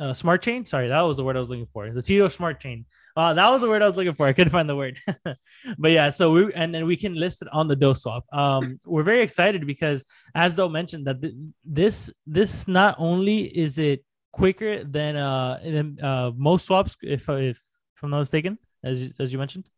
uh, 0.00 0.14
smart 0.14 0.40
chain. 0.40 0.64
Sorry, 0.64 0.88
that 0.88 1.02
was 1.02 1.18
the 1.18 1.24
word 1.24 1.36
I 1.36 1.40
was 1.40 1.50
looking 1.50 1.68
for. 1.74 1.90
The 1.90 2.00
T-Doge 2.00 2.32
smart 2.32 2.58
chain. 2.58 2.86
Uh, 3.16 3.34
that 3.34 3.50
was 3.50 3.60
the 3.60 3.68
word 3.68 3.82
I 3.82 3.86
was 3.86 3.96
looking 3.96 4.14
for. 4.14 4.26
I 4.26 4.32
couldn't 4.32 4.52
find 4.52 4.68
the 4.68 4.76
word. 4.76 4.98
but 5.78 5.90
yeah, 5.90 6.10
so 6.10 6.32
we 6.32 6.52
and 6.54 6.74
then 6.74 6.86
we 6.86 6.96
can 6.96 7.14
list 7.14 7.42
it 7.42 7.48
on 7.52 7.68
the 7.68 7.76
Dough 7.76 7.94
swap. 7.94 8.24
Um, 8.32 8.80
we're 8.84 9.02
very 9.02 9.22
excited 9.22 9.66
because 9.66 10.04
as 10.34 10.54
Dough 10.54 10.68
mentioned 10.68 11.06
that 11.06 11.20
th- 11.20 11.34
this 11.64 12.10
this 12.26 12.66
not 12.66 12.96
only 12.98 13.42
is 13.44 13.78
it 13.78 14.04
quicker 14.32 14.82
than 14.82 15.14
uh 15.16 15.60
than 15.62 15.98
uh 16.02 16.30
most 16.34 16.64
swaps 16.64 16.96
if 17.02 17.28
if, 17.28 17.58
if 17.58 18.02
I'm 18.02 18.10
not 18.10 18.20
mistaken 18.20 18.58
as 18.82 19.12
as 19.18 19.32
you 19.32 19.38
mentioned. 19.38 19.68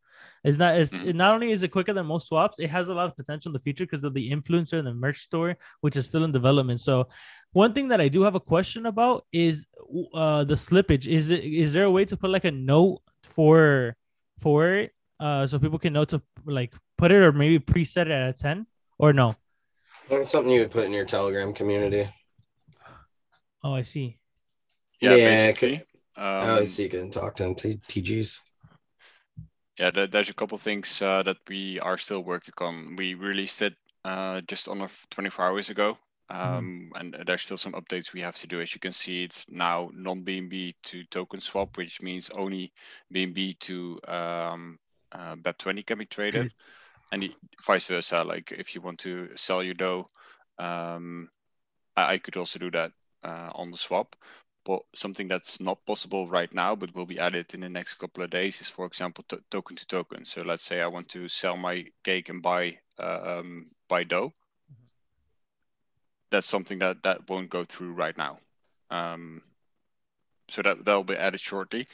It's 0.44 0.58
not 0.58 0.76
it's, 0.76 0.92
mm-hmm. 0.92 1.08
it 1.08 1.16
not 1.16 1.34
only 1.34 1.50
is 1.52 1.62
it 1.62 1.68
quicker 1.68 1.94
than 1.94 2.06
most 2.06 2.28
swaps, 2.28 2.58
it 2.58 2.68
has 2.68 2.88
a 2.88 2.94
lot 2.94 3.06
of 3.06 3.16
potential 3.16 3.48
in 3.48 3.54
the 3.54 3.60
future 3.60 3.84
because 3.84 4.04
of 4.04 4.12
the 4.12 4.30
influencer 4.30 4.78
and 4.78 4.86
the 4.86 4.92
merch 4.92 5.20
store, 5.20 5.56
which 5.80 5.96
is 5.96 6.06
still 6.06 6.22
in 6.22 6.32
development. 6.32 6.80
So 6.80 7.08
one 7.52 7.72
thing 7.72 7.88
that 7.88 8.00
I 8.00 8.08
do 8.08 8.22
have 8.22 8.34
a 8.34 8.40
question 8.40 8.86
about 8.86 9.24
is 9.32 9.64
uh 10.14 10.44
the 10.44 10.54
slippage. 10.54 11.06
Is 11.06 11.30
it 11.30 11.42
is 11.44 11.72
there 11.72 11.84
a 11.84 11.90
way 11.90 12.04
to 12.04 12.16
put 12.16 12.30
like 12.30 12.44
a 12.44 12.50
note 12.50 13.00
for 13.34 13.96
for 14.38 14.74
it 14.74 14.92
uh 15.20 15.46
so 15.46 15.58
people 15.58 15.78
can 15.78 15.92
know 15.92 16.04
to 16.04 16.22
like 16.46 16.72
put 16.96 17.10
it 17.10 17.22
or 17.22 17.32
maybe 17.32 17.58
preset 17.58 18.06
it 18.06 18.12
at 18.12 18.28
a 18.30 18.32
10 18.32 18.66
or 18.98 19.12
no? 19.12 19.34
It's 20.10 20.30
something 20.30 20.52
you 20.52 20.60
would 20.60 20.70
put 20.70 20.84
in 20.84 20.92
your 20.92 21.04
Telegram 21.04 21.52
community. 21.52 22.08
Oh, 23.62 23.74
I 23.74 23.82
see. 23.82 24.18
Yeah, 25.00 25.14
yeah 25.16 25.24
basically. 25.24 25.76
Um, 26.16 26.48
oh, 26.48 26.64
so 26.64 26.82
you 26.82 26.88
can 26.88 27.10
talk 27.10 27.36
to 27.36 27.54
T- 27.54 27.80
TGs. 27.88 28.40
Yeah, 29.78 29.90
there's 29.90 30.30
a 30.30 30.34
couple 30.34 30.56
things 30.58 31.02
uh, 31.02 31.22
that 31.24 31.38
we 31.48 31.80
are 31.80 31.98
still 31.98 32.22
working 32.22 32.54
on. 32.58 32.94
We 32.96 33.14
released 33.14 33.60
it 33.62 33.74
uh, 34.04 34.40
just 34.46 34.68
under 34.68 34.88
24 35.10 35.46
hours 35.46 35.70
ago. 35.70 35.98
Mm-hmm. 36.30 36.56
Um, 36.56 36.90
mm. 36.94 37.00
And 37.00 37.26
there's 37.26 37.42
still 37.42 37.56
some 37.56 37.74
updates 37.74 38.12
we 38.12 38.22
have 38.22 38.36
to 38.36 38.46
do. 38.46 38.60
As 38.60 38.74
you 38.74 38.80
can 38.80 38.92
see, 38.92 39.24
it's 39.24 39.46
now 39.48 39.90
non-BNB 39.94 40.74
to 40.84 41.04
token 41.04 41.40
swap, 41.40 41.76
which 41.76 42.00
means 42.00 42.30
only 42.30 42.72
BNB 43.14 43.58
to 43.60 44.00
um, 44.08 44.78
uh, 45.12 45.36
BEP20 45.36 45.86
can 45.86 45.98
be 45.98 46.06
traded, 46.06 46.52
and 47.12 47.22
the, 47.22 47.32
vice 47.66 47.84
versa. 47.84 48.24
Like 48.24 48.52
if 48.52 48.74
you 48.74 48.80
want 48.80 48.98
to 49.00 49.28
sell 49.36 49.62
your 49.62 49.74
Dough, 49.74 50.06
um, 50.58 51.28
I, 51.96 52.14
I, 52.14 52.18
could 52.18 52.36
also 52.36 52.58
do 52.58 52.70
that 52.72 52.92
uh, 53.22 53.50
on 53.54 53.70
the 53.70 53.78
swap. 53.78 54.16
But 54.64 54.80
something 54.94 55.28
that's 55.28 55.60
not 55.60 55.84
possible 55.84 56.26
right 56.26 56.52
now, 56.54 56.74
but 56.74 56.94
will 56.94 57.04
be 57.04 57.18
added 57.18 57.52
in 57.52 57.60
the 57.60 57.68
next 57.68 57.94
couple 57.96 58.24
of 58.24 58.30
days, 58.30 58.62
is 58.62 58.68
for 58.68 58.86
example 58.86 59.22
token 59.50 59.76
to 59.76 59.86
token. 59.86 60.24
So 60.24 60.40
let's 60.40 60.64
say 60.64 60.80
I 60.80 60.86
want 60.86 61.10
to 61.10 61.28
sell 61.28 61.56
my 61.58 61.84
cake 62.02 62.30
and 62.30 62.42
buy 62.42 62.78
uh, 62.98 63.40
um, 63.40 63.66
buy 63.88 64.04
Dough. 64.04 64.32
That's 66.34 66.48
something 66.48 66.80
that 66.80 67.02
that 67.04 67.28
won't 67.28 67.50
go 67.50 67.64
through 67.64 67.92
right 67.92 68.16
now. 68.18 68.38
Um, 68.90 69.42
so 70.48 70.62
that 70.62 70.84
that'll 70.84 71.04
be 71.04 71.16
added 71.16 71.40
shortly 71.40 71.86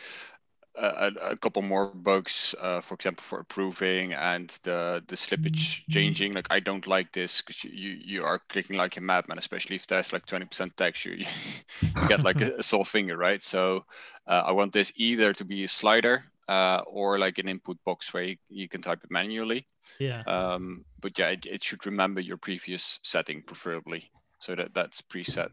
a, 0.77 1.13
a, 1.31 1.37
couple 1.37 1.63
more 1.63 1.87
bugs, 1.87 2.55
uh, 2.61 2.81
for 2.81 2.95
example, 2.95 3.23
for 3.23 3.41
approving 3.41 4.13
and 4.13 4.57
the 4.63 5.03
the 5.09 5.17
slippage 5.17 5.53
mm-hmm. 5.53 5.93
changing. 5.93 6.33
Like 6.33 6.47
I 6.51 6.61
don't 6.61 6.87
like 6.87 7.13
this 7.13 7.43
because 7.43 7.65
you, 7.65 7.99
you 8.05 8.23
are 8.23 8.41
clicking 8.49 8.77
like 8.77 8.97
a 8.97 9.01
madman, 9.01 9.39
especially 9.39 9.77
if 9.77 9.87
there's 9.87 10.13
like 10.13 10.27
twenty 10.27 10.47
percent 10.47 10.77
text. 10.77 11.05
You, 11.05 11.13
you 11.13 11.27
get 12.09 12.23
like 12.23 12.41
a, 12.41 12.57
a 12.59 12.63
sore 12.63 12.85
finger, 12.85 13.17
right? 13.17 13.43
So 13.43 13.85
uh, 14.27 14.43
I 14.47 14.53
want 14.53 14.73
this 14.73 14.93
either 14.97 15.33
to 15.35 15.45
be 15.45 15.65
a 15.65 15.69
slider 15.69 16.25
uh, 16.49 16.83
or 16.87 17.19
like 17.19 17.39
an 17.39 17.49
input 17.49 17.79
box 17.85 18.13
where 18.15 18.23
you, 18.23 18.37
you 18.49 18.69
can 18.69 18.83
type 18.83 19.01
it 19.03 19.11
manually. 19.11 19.67
Yeah. 19.99 20.23
Um, 20.27 20.85
but 21.01 21.19
yeah, 21.19 21.29
it, 21.29 21.47
it 21.47 21.65
should 21.65 21.85
remember 21.85 22.21
your 22.21 22.37
previous 22.37 23.01
setting, 23.03 23.43
preferably, 23.43 24.11
so 24.41 24.55
that 24.55 24.75
that's 24.75 25.03
preset. 25.03 25.51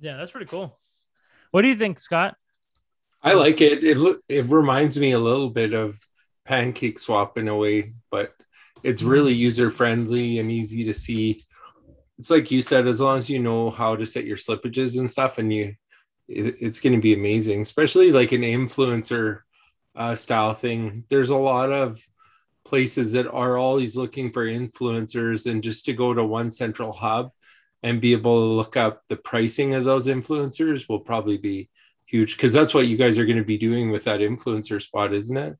Yeah, 0.00 0.16
that's 0.16 0.30
pretty 0.30 0.46
cool. 0.46 0.78
What 1.50 1.62
do 1.62 1.68
you 1.68 1.76
think, 1.76 2.00
Scott? 2.00 2.36
I 3.22 3.34
like 3.34 3.60
it. 3.60 3.84
It 3.84 4.20
it 4.28 4.46
reminds 4.46 4.98
me 4.98 5.12
a 5.12 5.18
little 5.18 5.50
bit 5.50 5.74
of 5.74 5.96
Pancake 6.44 6.98
Swap 6.98 7.38
in 7.38 7.48
a 7.48 7.56
way, 7.56 7.92
but 8.10 8.34
it's 8.82 9.02
really 9.02 9.32
user 9.32 9.70
friendly 9.70 10.38
and 10.38 10.50
easy 10.50 10.84
to 10.84 10.94
see. 10.94 11.44
It's 12.18 12.30
like 12.30 12.50
you 12.50 12.62
said, 12.62 12.86
as 12.86 13.00
long 13.00 13.18
as 13.18 13.30
you 13.30 13.38
know 13.38 13.70
how 13.70 13.96
to 13.96 14.06
set 14.06 14.24
your 14.24 14.36
slippages 14.36 14.98
and 14.98 15.10
stuff, 15.10 15.38
and 15.38 15.52
you, 15.52 15.74
it, 16.28 16.56
it's 16.60 16.80
going 16.80 16.94
to 16.94 17.02
be 17.02 17.14
amazing. 17.14 17.60
Especially 17.62 18.12
like 18.12 18.32
an 18.32 18.42
influencer 18.42 19.40
uh, 19.94 20.14
style 20.14 20.54
thing. 20.54 21.04
There's 21.10 21.30
a 21.30 21.36
lot 21.36 21.70
of 21.70 22.00
places 22.64 23.12
that 23.12 23.28
are 23.28 23.56
always 23.56 23.96
looking 23.96 24.32
for 24.32 24.46
influencers, 24.46 25.48
and 25.48 25.62
just 25.62 25.84
to 25.86 25.92
go 25.92 26.12
to 26.14 26.24
one 26.24 26.50
central 26.50 26.92
hub 26.92 27.30
and 27.82 28.00
be 28.00 28.12
able 28.12 28.48
to 28.48 28.54
look 28.54 28.76
up 28.76 29.02
the 29.08 29.16
pricing 29.16 29.74
of 29.74 29.84
those 29.84 30.06
influencers 30.06 30.88
will 30.88 31.00
probably 31.00 31.36
be 31.36 31.68
huge 32.06 32.36
because 32.36 32.52
that's 32.52 32.74
what 32.74 32.86
you 32.86 32.96
guys 32.96 33.18
are 33.18 33.26
going 33.26 33.38
to 33.38 33.44
be 33.44 33.58
doing 33.58 33.90
with 33.90 34.04
that 34.04 34.20
influencer 34.20 34.80
spot, 34.80 35.12
isn't 35.12 35.36
it? 35.36 35.56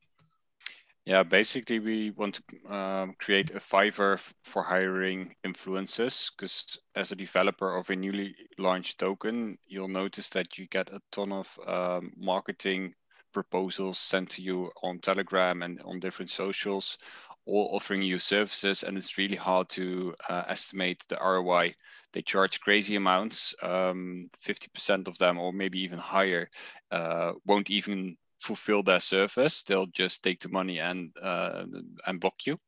Yeah, 1.05 1.25
basically, 1.25 1.81
we 1.81 2.11
want 2.11 2.38
to 2.38 2.73
um, 2.73 3.14
create 3.19 3.50
a 3.50 3.59
Fiverr 3.59 4.21
for 4.45 4.62
hiring 4.62 5.35
influencers 5.45 6.31
because 6.31 6.79
as 6.95 7.11
a 7.11 7.17
developer 7.17 7.76
of 7.76 7.91
a 7.91 7.97
newly 7.97 8.37
launched 8.57 8.99
token, 8.99 9.59
you'll 9.67 9.88
notice 9.88 10.29
that 10.31 10.59
you 10.59 10.69
get 10.69 10.93
a 10.93 11.00
ton 11.11 11.33
of 11.33 11.59
um, 11.67 12.12
marketing 12.17 12.95
proposals 13.33 13.99
sent 13.99 14.31
to 14.31 14.43
you 14.43 14.71
on 14.85 15.00
Telegram 15.00 15.62
and 15.62 15.81
on 15.83 15.99
different 15.99 16.31
socials, 16.31 16.99
all 17.46 17.70
offering 17.75 18.02
you 18.02 18.18
services, 18.18 18.82
and 18.82 18.96
it's 18.96 19.18
really 19.18 19.37
hard 19.37 19.68
to 19.70 20.14
uh, 20.28 20.44
estimate 20.49 21.02
the 21.08 21.16
ROI 21.16 21.75
they 22.12 22.22
charge 22.22 22.61
crazy 22.61 22.96
amounts. 22.96 23.54
Um, 23.62 24.30
50% 24.44 25.08
of 25.08 25.18
them, 25.18 25.38
or 25.38 25.52
maybe 25.52 25.80
even 25.80 25.99
higher, 25.99 26.50
uh, 26.90 27.32
won't 27.46 27.70
even 27.70 28.16
fulfill 28.40 28.82
their 28.82 29.00
service. 29.00 29.62
They'll 29.62 29.87
just 29.87 30.22
take 30.22 30.40
the 30.40 30.49
money 30.49 30.78
and 30.80 31.11
uh, 31.20 31.64
and 32.06 32.20
block 32.20 32.46
you. 32.46 32.58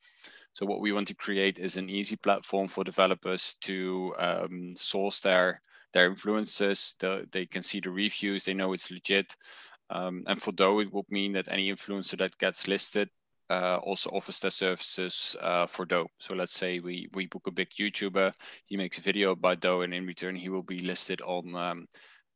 So 0.55 0.67
what 0.67 0.81
we 0.81 0.93
want 0.93 1.09
to 1.09 1.15
create 1.15 1.59
is 1.59 1.77
an 1.77 1.91
easy 1.91 2.17
platform 2.17 2.69
for 2.69 2.85
developers 2.85 3.57
to 3.63 4.15
um, 4.19 4.71
source 4.77 5.21
their 5.21 5.61
their 5.93 6.07
influences. 6.07 6.95
The, 6.99 7.27
they 7.31 7.47
can 7.47 7.63
see 7.63 7.81
the 7.81 7.91
reviews. 7.91 8.45
They 8.45 8.55
know 8.55 8.73
it's 8.73 8.91
legit. 8.91 9.35
Um, 9.91 10.25
and 10.27 10.41
for 10.41 10.53
Dough, 10.53 10.81
it 10.81 10.93
would 10.93 11.11
mean 11.11 11.33
that 11.33 11.49
any 11.51 11.71
influencer 11.71 12.17
that 12.19 12.39
gets 12.39 12.67
listed 12.67 13.11
uh, 13.51 13.77
also 13.83 14.11
offers 14.11 14.41
their 14.41 14.51
services 14.51 15.37
uh, 15.41 15.67
for 15.67 15.85
Dough. 15.85 16.09
So 16.19 16.35
let's 16.35 16.55
say 16.55 16.81
we 16.81 17.09
we 17.13 17.27
book 17.27 17.47
a 17.47 17.51
big 17.51 17.69
YouTuber, 17.79 18.33
he 18.67 18.77
makes 18.77 18.99
a 18.99 19.03
video 19.03 19.33
about 19.33 19.61
Dough, 19.61 19.83
and 19.83 19.95
in 19.95 20.07
return 20.07 20.37
he 20.37 20.49
will 20.49 20.63
be 20.63 20.79
listed 20.79 21.21
on 21.23 21.55
um, 21.55 21.87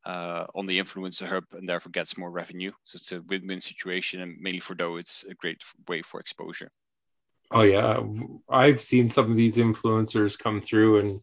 uh, 0.05 0.47
on 0.55 0.67
the 0.67 0.79
influencer 0.79 1.27
hub 1.27 1.45
and 1.53 1.69
therefore 1.69 1.91
gets 1.91 2.19
more 2.19 2.31
revenue. 2.31 2.73
So 2.85 2.97
it's 2.97 3.13
a 3.13 3.23
win-win 3.23 3.61
situation, 3.61 4.21
and 4.21 4.37
mainly 4.41 4.61
for 4.61 4.75
Dough, 4.75 4.97
it's 4.97 5.25
a 5.25 5.35
great 5.35 5.63
way 5.89 6.03
for 6.03 6.21
exposure. 6.21 6.71
Oh 7.51 7.63
yeah, 7.63 8.01
I've 8.51 8.81
seen 8.81 9.09
some 9.09 9.31
of 9.31 9.37
these 9.37 9.57
influencers 9.57 10.39
come 10.39 10.61
through, 10.61 10.99
and 10.99 11.21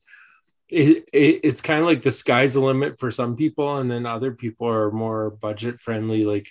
it, 0.68 1.08
it 1.14 1.42
it's 1.44 1.62
kind 1.62 1.82
of 1.82 1.86
like 1.86 2.02
the 2.02 2.12
sky's 2.12 2.56
the 2.56 2.62
limit 2.62 3.00
for 3.00 3.12
some 3.12 3.36
people, 3.36 3.78
and 3.78 3.90
then 3.90 4.08
other 4.08 4.32
people 4.32 4.68
are 4.68 4.90
more 4.90 5.30
budget 5.30 5.80
friendly. 5.80 6.26
Like 6.26 6.50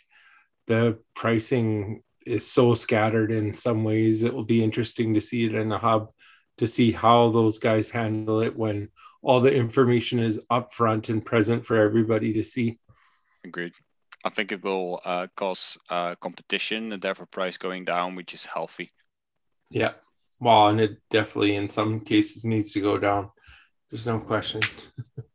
the 0.69 0.99
pricing 1.15 2.04
is 2.27 2.51
so 2.51 2.75
scattered 2.75 3.31
in 3.31 3.55
some 3.55 3.85
ways. 3.85 4.23
It 4.23 4.35
will 4.35 4.45
be 4.45 4.63
interesting 4.63 5.15
to 5.15 5.21
see 5.21 5.47
it 5.47 5.55
in 5.55 5.73
a 5.73 5.79
hub 5.79 6.09
to 6.59 6.67
see 6.67 6.93
how 6.93 7.31
those 7.31 7.59
guys 7.59 7.91
handle 7.91 8.41
it 8.41 8.57
when 8.57 8.89
all 9.23 9.41
the 9.41 9.55
information 9.55 10.19
is 10.19 10.45
upfront 10.51 11.09
and 11.09 11.25
present 11.25 11.67
for 11.67 11.77
everybody 11.77 12.33
to 12.35 12.45
see. 12.45 12.79
Agreed. 13.45 13.73
I 14.25 14.31
think 14.31 14.53
it 14.53 14.63
will 14.63 15.01
uh, 15.05 15.27
cause 15.37 15.77
uh, 15.91 16.15
competition 16.17 16.93
and 16.93 17.03
therefore 17.03 17.27
price 17.27 17.57
going 17.57 17.85
down, 17.85 18.15
which 18.15 18.33
is 18.33 18.47
healthy. 18.47 18.91
Yeah. 19.71 19.93
Well, 20.41 20.69
and 20.69 20.81
it 20.81 20.99
definitely 21.11 21.57
in 21.57 21.69
some 21.69 22.01
cases 22.01 22.45
needs 22.45 22.73
to 22.73 22.81
go 22.81 22.99
down. 22.99 23.31
There's 23.91 24.07
no 24.07 24.21
question. 24.21 24.61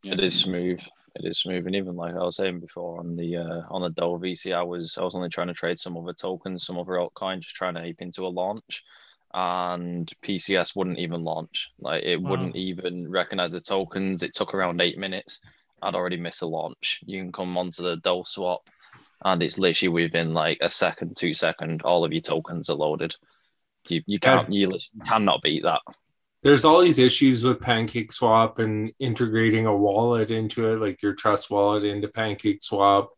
It 0.04 0.22
is 0.22 0.40
smooth. 0.40 0.82
It 1.20 1.28
is 1.28 1.40
smooth, 1.40 1.66
and 1.68 1.76
even 1.76 1.96
like 1.96 2.14
I 2.16 2.24
was 2.24 2.38
saying 2.38 2.62
before 2.62 3.00
on 3.00 3.16
the 3.18 3.38
uh, 3.38 3.62
on 3.70 3.82
the 3.82 3.90
Dough 3.90 4.18
VC, 4.18 4.54
I 4.54 4.64
was 4.64 4.98
I 4.98 5.04
was 5.04 5.16
only 5.16 5.30
trying 5.30 5.48
to 5.48 5.54
trade 5.54 5.80
some 5.80 5.98
other 5.98 6.14
tokens, 6.14 6.66
some 6.66 6.78
other 6.80 6.94
altcoin, 6.94 7.42
just 7.42 7.56
trying 7.56 7.76
to 7.76 7.84
ape 7.84 8.02
into 8.02 8.26
a 8.26 8.30
launch, 8.30 8.84
and 9.34 10.12
PCS 10.24 10.76
wouldn't 10.76 11.00
even 11.00 11.24
launch. 11.24 11.70
Like 11.80 12.04
it 12.04 12.22
Wow. 12.22 12.32
wouldn't 12.32 12.56
even 12.56 13.10
recognize 13.10 13.52
the 13.52 13.60
tokens. 13.60 14.24
It 14.24 14.34
took 14.34 14.54
around 14.54 14.82
eight 14.82 14.98
minutes. 14.98 15.42
I'd 15.82 15.96
already 15.96 16.18
missed 16.18 16.42
a 16.42 16.48
launch. 16.48 17.02
You 17.06 17.20
can 17.22 17.32
come 17.32 17.58
onto 17.58 17.84
the 17.84 17.98
Dough 17.98 18.24
swap, 18.24 18.62
and 19.26 19.44
it's 19.44 19.60
literally 19.60 19.90
within 19.90 20.34
like 20.34 20.60
a 20.62 20.70
second, 20.70 21.18
two 21.18 21.34
second, 21.34 21.82
all 21.82 22.06
of 22.06 22.14
your 22.14 22.22
tokens 22.22 22.70
are 22.70 22.76
loaded. 22.76 23.14
You 23.90 24.02
you 24.06 24.20
can't 24.20 24.52
you 24.52 24.72
cannot 25.06 25.42
beat 25.42 25.64
that. 25.64 25.82
There's 26.42 26.64
all 26.64 26.80
these 26.80 27.00
issues 27.00 27.44
with 27.44 27.60
Pancake 27.60 28.12
Swap 28.14 28.60
and 28.60 28.94
integrating 29.00 29.66
a 29.66 29.76
wallet 29.76 30.32
into 30.32 30.70
it, 30.70 30.80
like 30.80 31.02
your 31.02 31.14
Trust 31.14 31.50
wallet 31.50 31.84
into 31.84 32.08
Pancake 32.08 32.64
Swap, 32.64 33.10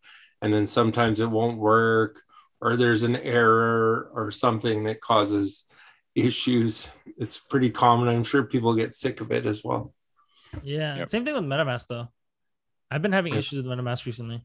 and 0.41 0.51
then 0.51 0.65
sometimes 0.65 1.19
it 1.19 1.29
won't 1.29 1.59
work, 1.59 2.19
or 2.59 2.75
there's 2.77 3.03
an 3.03 3.15
error 3.15 4.09
or 4.15 4.31
something 4.31 4.85
that 4.85 5.01
causes 5.01 5.65
issues. 6.15 6.89
It's 7.17 7.39
pretty 7.39 7.69
common. 7.69 8.07
I'm 8.09 8.23
sure 8.23 8.43
people 8.43 8.75
get 8.75 8.95
sick 8.95 9.21
of 9.21 9.31
it 9.31 9.45
as 9.45 9.63
well. 9.63 9.93
Yeah. 10.63 10.97
Yep. 10.97 11.09
Same 11.11 11.23
thing 11.25 11.35
with 11.35 11.43
MetaMask 11.43 11.87
though. 11.87 12.07
I've 12.89 13.01
been 13.01 13.13
having 13.13 13.35
issues 13.35 13.63
with 13.63 13.67
MetaMask 13.67 14.05
recently. 14.05 14.43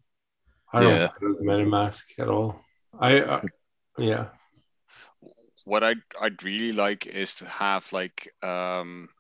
I 0.73 0.83
don't 0.83 1.01
Yeah. 1.01 1.09
play 1.09 1.29
with 1.29 1.43
MetaMask 1.43 2.03
at 2.19 2.29
all. 2.29 2.61
I, 2.99 3.21
uh, 3.21 3.43
yeah. 3.99 4.29
What 5.67 5.85
I'd 5.85 6.03
I'd 6.21 6.43
really 6.45 6.73
like 6.73 7.07
is 7.07 7.37
to 7.37 7.47
have 7.51 7.93
like 7.93 8.33
um 8.43 9.11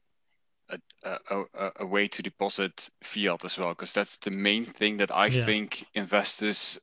a 0.71 0.79
a, 1.05 1.45
a, 1.55 1.73
a 1.81 1.87
way 1.87 2.09
to 2.09 2.23
deposit 2.23 2.91
fiat 3.03 3.45
as 3.45 3.59
well 3.59 3.71
because 3.71 3.93
that's 3.93 4.19
the 4.19 4.31
main 4.31 4.65
thing 4.65 4.99
that 4.99 5.13
I 5.13 5.31
Yeah. 5.31 5.47
think 5.47 5.87
investors 5.95 6.79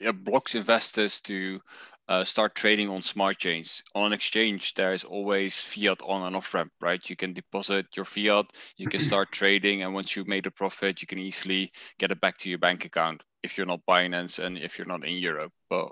it 0.00 0.24
blocks 0.24 0.54
investors 0.54 1.20
to 1.22 1.60
uh, 2.08 2.24
start 2.24 2.54
trading 2.54 2.88
on 2.90 3.02
smart 3.02 3.38
chains. 3.38 3.82
On 3.94 4.06
an 4.06 4.12
exchange 4.12 4.74
there's 4.74 5.04
always 5.04 5.60
fiat 5.60 6.00
on 6.02 6.22
and 6.26 6.36
off 6.36 6.52
ramp 6.54 6.72
right? 6.80 7.08
You 7.08 7.16
can 7.16 7.32
deposit 7.32 7.86
your 7.96 8.04
fiat 8.04 8.46
you 8.76 8.88
can 8.88 9.00
start 9.00 9.32
trading 9.32 9.82
and 9.82 9.94
once 9.94 10.16
you've 10.16 10.28
made 10.28 10.46
a 10.46 10.50
profit 10.50 11.00
you 11.02 11.06
can 11.08 11.18
easily 11.18 11.72
get 11.98 12.10
it 12.12 12.20
back 12.20 12.38
to 12.38 12.50
your 12.50 12.58
bank 12.58 12.84
account 12.84 13.22
if 13.42 13.56
you're 13.58 13.66
not 13.66 13.80
binance 13.88 14.42
and 14.42 14.58
if 14.58 14.78
you're 14.78 14.86
not 14.88 15.04
in 15.04 15.16
europe. 15.18 15.52
But 15.70 15.90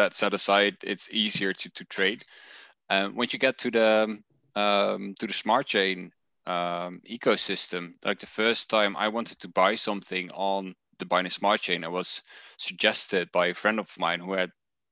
that 0.00 0.16
set 0.16 0.34
aside, 0.34 0.76
it's 0.82 1.08
easier 1.12 1.52
to, 1.52 1.70
to 1.70 1.84
trade. 1.84 2.24
And 2.88 3.14
once 3.14 3.32
you 3.32 3.38
get 3.38 3.58
to 3.58 3.70
the 3.70 4.18
um, 4.56 5.14
to 5.20 5.26
the 5.26 5.32
smart 5.32 5.66
chain 5.66 6.10
um, 6.46 7.00
ecosystem, 7.08 7.92
like 8.04 8.20
the 8.20 8.26
first 8.26 8.68
time 8.68 8.96
I 8.96 9.08
wanted 9.08 9.38
to 9.40 9.48
buy 9.48 9.76
something 9.76 10.30
on 10.32 10.74
the 10.98 11.06
Binance 11.06 11.34
Smart 11.34 11.60
Chain, 11.60 11.84
I 11.84 11.88
was 11.88 12.22
suggested 12.58 13.30
by 13.32 13.48
a 13.48 13.54
friend 13.54 13.78
of 13.78 13.98
mine 13.98 14.20
who 14.20 14.32
had 14.32 14.50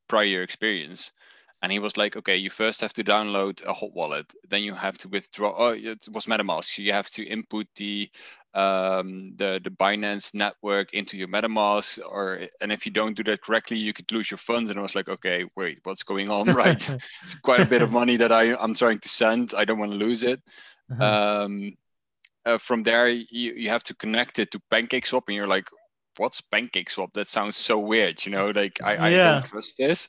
prior 0.09 0.43
experience. 0.43 1.12
And 1.61 1.73
he 1.73 1.81
was 1.81 1.97
like, 1.97 2.17
okay, 2.17 2.37
you 2.37 2.50
first 2.50 2.81
have 2.83 2.93
to 2.93 3.03
download 3.03 3.67
a 3.67 3.73
hot 3.73 3.93
wallet. 3.93 4.27
Then 4.49 4.62
you 4.62 4.75
have 4.75 4.97
to 4.99 5.09
withdraw. 5.09 5.53
Oh, 5.59 5.73
it 5.75 6.07
was 6.12 6.27
MetaMask. 6.27 6.79
You 6.79 6.92
have 6.92 7.11
to 7.11 7.27
input 7.27 7.66
the 7.75 8.09
um, 8.59 9.35
the 9.37 9.61
the 9.62 9.71
Binance 9.71 10.35
network 10.35 10.92
into 10.92 11.16
your 11.16 11.29
MetaMask, 11.29 12.01
or 12.05 12.49
and 12.61 12.73
if 12.73 12.85
you 12.87 12.92
don't 12.92 13.16
do 13.16 13.23
that 13.25 13.42
correctly, 13.42 13.79
you 13.79 13.92
could 13.92 14.11
lose 14.11 14.31
your 14.31 14.38
funds. 14.38 14.71
And 14.71 14.79
I 14.79 14.83
was 14.83 14.94
like, 14.94 15.09
okay, 15.09 15.44
wait, 15.57 15.79
what's 15.85 16.03
going 16.03 16.29
on? 16.29 16.47
Right, 16.62 16.90
it's 17.23 17.35
quite 17.44 17.62
a 17.62 17.66
bit 17.75 17.83
of 17.83 17.92
money 17.92 18.16
that 18.16 18.33
I 18.33 18.55
I'm 18.57 18.75
trying 18.75 18.99
to 19.01 19.09
send. 19.09 19.55
I 19.55 19.64
don't 19.64 19.79
want 19.79 19.92
to 19.92 19.99
lose 20.07 20.25
it. 20.25 20.40
Uh-huh. 20.90 21.44
Um, 21.44 21.75
uh, 22.44 22.59
from 22.59 22.83
there, 22.83 23.09
you 23.09 23.53
you 23.55 23.68
have 23.71 23.85
to 23.85 23.94
connect 23.94 24.38
it 24.38 24.51
to 24.53 24.61
PancakeSwap, 24.73 25.23
and 25.29 25.37
you're 25.37 25.55
like, 25.57 25.68
what's 26.16 26.40
PancakeSwap? 26.40 27.12
That 27.14 27.29
sounds 27.29 27.57
so 27.57 27.79
weird. 27.79 28.25
You 28.27 28.33
know, 28.33 28.51
like 28.51 28.81
I, 28.83 28.97
I 28.97 29.09
Yeah. 29.11 29.33
don't 29.35 29.44
trust 29.44 29.75
this. 29.79 30.09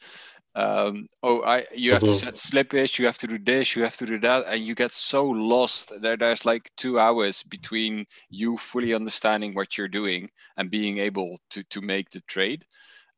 Um, 0.55 1.07
oh, 1.23 1.41
I 1.43 1.65
you 1.73 1.93
have 1.93 2.03
to 2.03 2.13
Mhm. 2.13 2.13
set 2.13 2.35
slippage, 2.35 2.97
you 2.99 3.05
have 3.05 3.17
to 3.19 3.27
do 3.27 3.38
this, 3.38 3.75
you 3.75 3.83
have 3.83 3.97
to 3.97 4.05
do 4.05 4.19
that, 4.19 4.45
and 4.47 4.65
you 4.65 4.75
get 4.75 4.91
so 4.91 5.23
lost. 5.25 5.91
There, 6.01 6.17
there's 6.17 6.45
like 6.45 6.71
two 6.75 6.99
hours 6.99 7.43
between 7.43 8.05
you 8.29 8.57
fully 8.57 8.93
understanding 8.93 9.53
what 9.53 9.77
you're 9.77 9.88
doing 9.88 10.29
and 10.57 10.71
being 10.71 10.97
able 10.97 11.38
to 11.51 11.63
to 11.63 11.81
make 11.81 12.09
the 12.09 12.21
trade. 12.21 12.65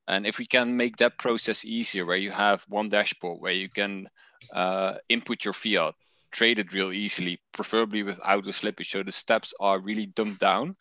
And 0.07 0.25
if 0.27 0.39
we 0.39 0.45
can 0.47 0.75
make 0.75 0.97
that 0.97 1.17
process 1.17 1.63
easier, 1.65 2.05
where 2.05 2.17
you 2.17 2.31
have 2.31 2.65
one 2.67 2.89
dashboard 2.89 3.39
where 3.41 3.53
you 3.53 3.69
can 3.69 4.09
uh, 4.53 4.97
input 5.09 5.45
your 5.45 5.53
fiat, 5.53 5.95
trade 6.31 6.59
it 6.59 6.73
real 6.73 6.91
easily, 6.91 7.39
preferably 7.53 8.03
without 8.03 8.43
the 8.43 8.51
slippage, 8.51 8.91
so 8.91 9.03
the 9.03 9.11
steps 9.11 9.53
are 9.59 9.79
really 9.79 10.07
dumbed 10.07 10.39
down 10.39 10.75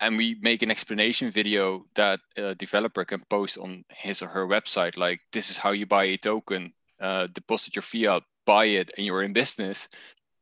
and 0.00 0.16
we 0.16 0.36
make 0.40 0.62
an 0.62 0.70
explanation 0.70 1.30
video 1.30 1.86
that 1.94 2.20
a 2.36 2.54
developer 2.54 3.04
can 3.04 3.22
post 3.30 3.58
on 3.58 3.84
his 3.90 4.22
or 4.22 4.28
her 4.28 4.46
website 4.46 4.96
like 4.96 5.20
this 5.32 5.50
is 5.50 5.58
how 5.58 5.72
you 5.72 5.86
buy 5.86 6.04
a 6.04 6.16
token 6.16 6.72
uh, 7.00 7.26
deposit 7.32 7.76
your 7.76 7.82
fiat 7.82 8.22
buy 8.46 8.66
it 8.66 8.90
and 8.96 9.04
you're 9.06 9.22
in 9.22 9.32
business 9.32 9.88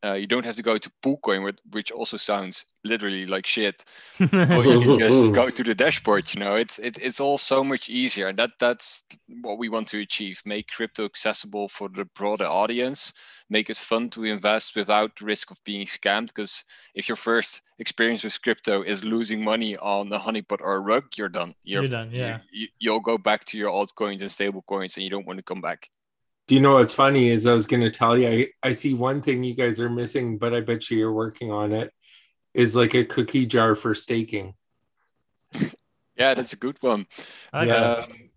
uh, 0.04 0.12
you 0.14 0.26
don't 0.26 0.44
have 0.44 0.56
to 0.56 0.62
go 0.62 0.76
to 0.78 0.90
PooCoin, 1.02 1.42
which- 1.44 1.60
which 1.72 1.90
also 1.90 2.16
sounds 2.18 2.64
literally 2.84 3.26
like 3.26 3.46
shit. 3.46 3.82
Or 4.20 4.26
you 4.64 4.80
can 4.82 4.98
just 4.98 5.32
go 5.40 5.48
to 5.50 5.62
the 5.64 5.74
dashboard. 5.74 6.34
You 6.34 6.40
know, 6.40 6.54
it's 6.56 6.78
it, 6.78 6.98
it's 7.00 7.20
all 7.20 7.38
so 7.38 7.64
much 7.64 7.88
easier, 7.88 8.28
and 8.28 8.38
that 8.38 8.50
that's 8.60 9.02
what 9.42 9.58
we 9.58 9.68
want 9.68 9.88
to 9.88 10.00
achieve: 10.00 10.42
make 10.44 10.68
crypto 10.68 11.04
accessible 11.04 11.68
for 11.68 11.88
the 11.88 12.04
broader 12.04 12.44
audience, 12.46 13.12
make 13.48 13.70
it 13.70 13.76
fun 13.78 14.10
to 14.10 14.24
invest 14.24 14.76
without 14.76 15.16
the 15.16 15.24
risk 15.24 15.50
of 15.50 15.58
being 15.64 15.86
scammed. 15.86 16.28
Because 16.28 16.64
if 16.94 17.08
your 17.08 17.16
first 17.16 17.62
experience 17.78 18.22
with 18.24 18.40
crypto 18.42 18.82
is 18.82 19.02
losing 19.04 19.42
money 19.42 19.76
on 19.78 20.12
a 20.12 20.18
honeypot 20.20 20.60
or 20.60 20.74
a 20.76 20.80
rug, 20.80 21.04
you're 21.16 21.28
done. 21.28 21.54
You're 21.64 21.82
done, 21.90 22.10
you- 22.10 22.18
yeah. 22.26 22.38
You, 22.52 22.68
you'll 22.78 23.00
go 23.00 23.18
back 23.18 23.44
to 23.46 23.58
your 23.58 23.70
altcoins 23.72 24.20
and 24.20 24.30
stable 24.30 24.62
coins, 24.68 24.96
and 24.96 25.04
you 25.04 25.10
don't 25.10 25.26
want 25.26 25.38
to 25.38 25.42
come 25.42 25.60
back. 25.60 25.88
Do 26.46 26.54
you 26.54 26.60
know 26.60 26.74
what's 26.74 26.92
funny 26.92 27.30
is 27.30 27.46
I 27.46 27.54
was 27.54 27.66
going 27.66 27.82
to 27.82 27.90
tell 27.90 28.18
you, 28.18 28.28
I, 28.28 28.68
I 28.68 28.72
see 28.72 28.92
one 28.94 29.22
thing 29.22 29.42
you 29.42 29.54
guys 29.54 29.80
are 29.80 29.88
missing, 29.88 30.36
but 30.36 30.52
I 30.52 30.60
bet 30.60 30.90
you 30.90 30.98
you're 30.98 31.12
working 31.12 31.50
on 31.50 31.72
it 31.72 31.92
is 32.52 32.76
like 32.76 32.94
a 32.94 33.04
cookie 33.04 33.46
jar 33.46 33.74
for 33.74 33.94
staking. 33.94 34.54
Yeah, 36.16 36.34
that's 36.34 36.52
a 36.52 36.56
good 36.56 36.80
one. 36.80 37.08
I 37.52 37.66
Yeah. 37.66 37.74
Um, 37.74 38.30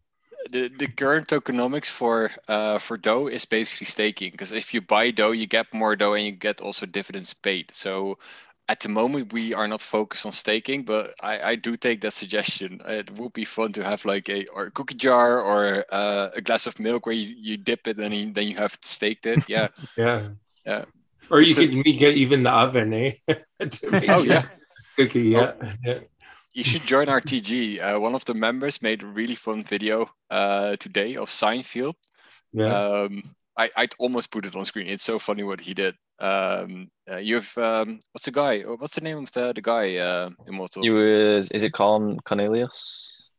the, 0.50 0.70
the 0.70 0.88
current 0.88 1.28
tokenomics 1.28 1.88
for 1.88 2.32
uh, 2.48 2.80
for 2.80 2.98
Dough 2.98 3.28
is 3.28 3.46
basically 3.46 3.86
staking 3.86 4.32
because 4.32 4.52
if 4.52 4.74
you 4.74 4.82
buy 4.82 5.12
Dough, 5.12 5.32
you 5.32 5.48
get 5.48 5.74
more 5.74 5.96
Dough 5.96 6.14
and 6.14 6.26
you 6.26 6.32
get 6.32 6.62
also 6.62 6.86
dividends 6.86 7.34
paid. 7.34 7.72
So 7.74 8.18
at 8.70 8.82
the 8.82 8.90
moment, 8.90 9.32
we 9.32 9.54
are 9.54 9.68
not 9.68 9.82
focused 9.82 10.26
on 10.26 10.34
staking, 10.34 10.84
but 10.84 11.14
I, 11.22 11.52
I 11.52 11.56
do 11.56 11.78
take 11.78 12.02
that 12.02 12.14
suggestion. 12.14 12.82
It 12.86 13.12
would 13.12 13.32
be 13.32 13.46
fun 13.46 13.72
to 13.74 13.84
have 13.84 14.04
like 14.04 14.28
a 14.30 14.46
or 14.48 14.66
a 14.66 14.72
cookie 14.72 14.96
jar 14.96 15.42
or 15.42 15.86
uh, 15.92 16.30
a 16.36 16.42
glass 16.42 16.68
of 16.68 16.80
milk 16.80 17.06
where 17.06 17.16
you, 17.16 17.34
you 17.38 17.58
dip 17.58 17.88
it 17.88 17.98
and 17.98 18.14
you, 18.14 18.34
then 18.34 18.48
you 18.48 18.58
have 18.58 18.78
staked 18.82 19.26
it. 19.26 19.44
Yeah. 19.48 19.68
Yeah. 19.98 20.30
Yeah. 20.66 20.86
Or 21.30 21.42
you 21.42 21.56
just- 21.56 21.70
could 21.72 21.84
get 21.84 22.16
even 22.16 22.44
the 22.44 22.52
oven, 22.52 22.94
eh? 22.94 23.12
make 23.92 24.10
oh 24.10 24.24
yeah. 24.24 24.46
Cookie, 24.98 25.30
yeah. 25.30 25.54
yeah. 25.84 26.00
You 26.54 26.64
should 26.64 26.82
join 26.82 27.08
our 27.08 27.22
TG. 27.22 27.80
Uh, 27.82 28.00
one 28.00 28.16
of 28.16 28.26
the 28.26 28.34
members 28.34 28.82
made 28.82 29.04
a 29.04 29.06
really 29.06 29.36
fun 29.36 29.64
video 29.64 30.10
uh, 30.30 30.76
today 30.78 31.16
of 31.16 31.30
Seinfeld. 31.30 31.94
Yeah. 32.52 32.74
Um, 32.76 33.36
I 33.58 33.70
I'd 33.76 33.96
almost 34.00 34.32
put 34.32 34.46
it 34.46 34.56
on 34.56 34.66
screen. 34.66 34.88
It's 34.88 35.04
so 35.04 35.20
funny 35.20 35.44
what 35.44 35.62
he 35.62 35.74
did. 35.74 35.96
Um, 36.20 36.90
uh, 37.10 37.18
you've 37.18 37.56
um, 37.58 38.00
what's 38.12 38.26
the 38.26 38.32
guy? 38.32 38.62
What's 38.62 38.96
the 38.96 39.02
name 39.02 39.20
of 39.20 39.32
the 39.32 39.54
the 39.54 39.62
guy? 39.62 39.98
Uh, 39.98 40.30
Immortal. 40.48 40.82
He 40.84 40.90
was, 40.90 41.52
is 41.52 41.64
it 41.64 41.74
Con 41.74 42.20
Cornelius? 42.26 43.30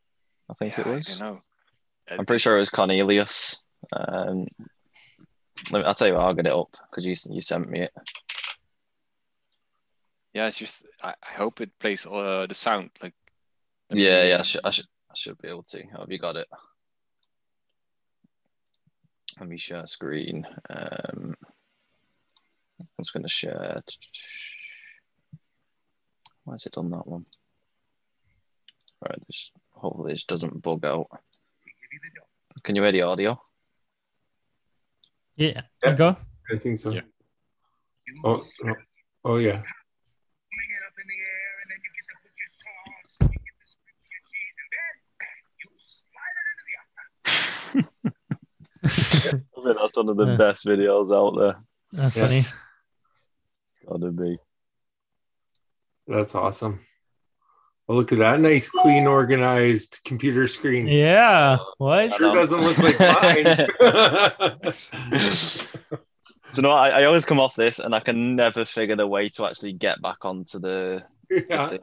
I 0.48 0.54
think 0.54 0.76
Yeah, 0.76 0.80
it 0.82 0.86
I 0.86 0.90
was. 0.94 1.18
don't 1.18 1.34
know. 1.34 1.40
I'm 2.10 2.24
pretty 2.26 2.40
sure 2.40 2.56
it 2.56 2.60
was 2.60 2.70
Cornelius. 2.70 3.64
Um, 3.92 4.46
let 5.70 5.80
me, 5.80 5.84
I'll 5.84 5.94
tell 5.94 6.08
you 6.08 6.14
what, 6.14 6.22
I'll 6.22 6.34
get 6.34 6.46
it 6.46 6.52
up 6.52 6.76
because 6.90 7.04
you 7.04 7.14
you 7.34 7.40
sent 7.40 7.68
me 7.68 7.80
it. 7.82 7.92
Yeah, 10.32 10.46
it's 10.46 10.58
just 10.58 10.86
I, 11.02 11.14
I 11.22 11.32
hope 11.34 11.60
it 11.60 11.78
plays 11.78 12.06
uh, 12.06 12.46
the 12.48 12.54
sound 12.54 12.90
like. 13.02 13.14
Yeah, 13.90 14.24
yeah, 14.24 14.38
I 14.38 14.42
should, 14.42 14.60
I 14.64 14.70
should, 14.70 14.86
I 15.10 15.14
should 15.16 15.38
be 15.38 15.48
able 15.48 15.62
to. 15.64 15.82
Have 15.98 16.10
you 16.10 16.18
got 16.18 16.36
it? 16.36 16.46
Let 19.40 19.48
me 19.48 19.56
share 19.56 19.86
screen. 19.86 20.46
Um, 20.68 21.34
I'm 22.98 23.04
just 23.04 23.12
gonna 23.12 23.28
share. 23.28 23.80
Why 26.42 26.54
has 26.54 26.66
it 26.66 26.72
done 26.72 26.90
that 26.90 27.06
one? 27.06 27.26
All 29.00 29.08
right, 29.08 29.24
this 29.26 29.52
hopefully 29.70 30.14
this 30.14 30.24
doesn't 30.24 30.60
bug 30.62 30.84
out. 30.84 31.06
Can 32.64 32.74
you 32.74 32.82
hear 32.82 32.90
the 32.90 33.02
audio? 33.02 33.40
Yeah. 35.36 35.60
Yeah. 35.84 35.94
Go. 35.94 36.16
I 36.52 36.58
think 36.58 36.80
so. 36.80 36.90
Yeah. 36.90 37.02
Oh, 38.24 38.44
oh, 38.64 38.74
oh 39.24 39.36
yeah. 39.36 39.62
I 48.84 48.88
think 48.88 49.78
that's 49.78 49.96
one 49.96 50.08
of 50.08 50.16
the 50.16 50.26
Yeah. 50.26 50.36
best 50.36 50.64
videos 50.64 51.14
out 51.14 51.36
there. 51.38 51.62
That's 51.92 52.16
Yeah. 52.16 52.22
funny. 52.24 52.44
Gotta 53.88 54.10
be. 54.10 54.38
That's 56.06 56.34
awesome. 56.34 56.80
Well, 57.86 57.96
look 57.96 58.12
at 58.12 58.18
that 58.18 58.40
nice, 58.40 58.68
clean, 58.68 59.06
organized 59.06 60.00
computer 60.04 60.46
screen. 60.46 60.86
Yeah. 60.86 61.58
What? 61.78 62.12
Sure 62.14 62.34
doesn't 62.34 62.60
look 62.60 62.78
like 62.78 63.00
mine. 63.00 64.72
So 66.52 66.62
no, 66.62 66.70
I, 66.70 66.88
I 66.88 67.04
always 67.04 67.26
come 67.26 67.38
off 67.38 67.54
this 67.54 67.78
and 67.78 67.94
I 67.94 68.00
can 68.00 68.34
never 68.34 68.64
figure 68.64 68.96
the 68.96 69.06
way 69.06 69.28
to 69.28 69.46
actually 69.46 69.74
get 69.74 70.00
back 70.00 70.24
onto 70.24 70.58
the. 70.58 71.04
yeah. 71.30 71.76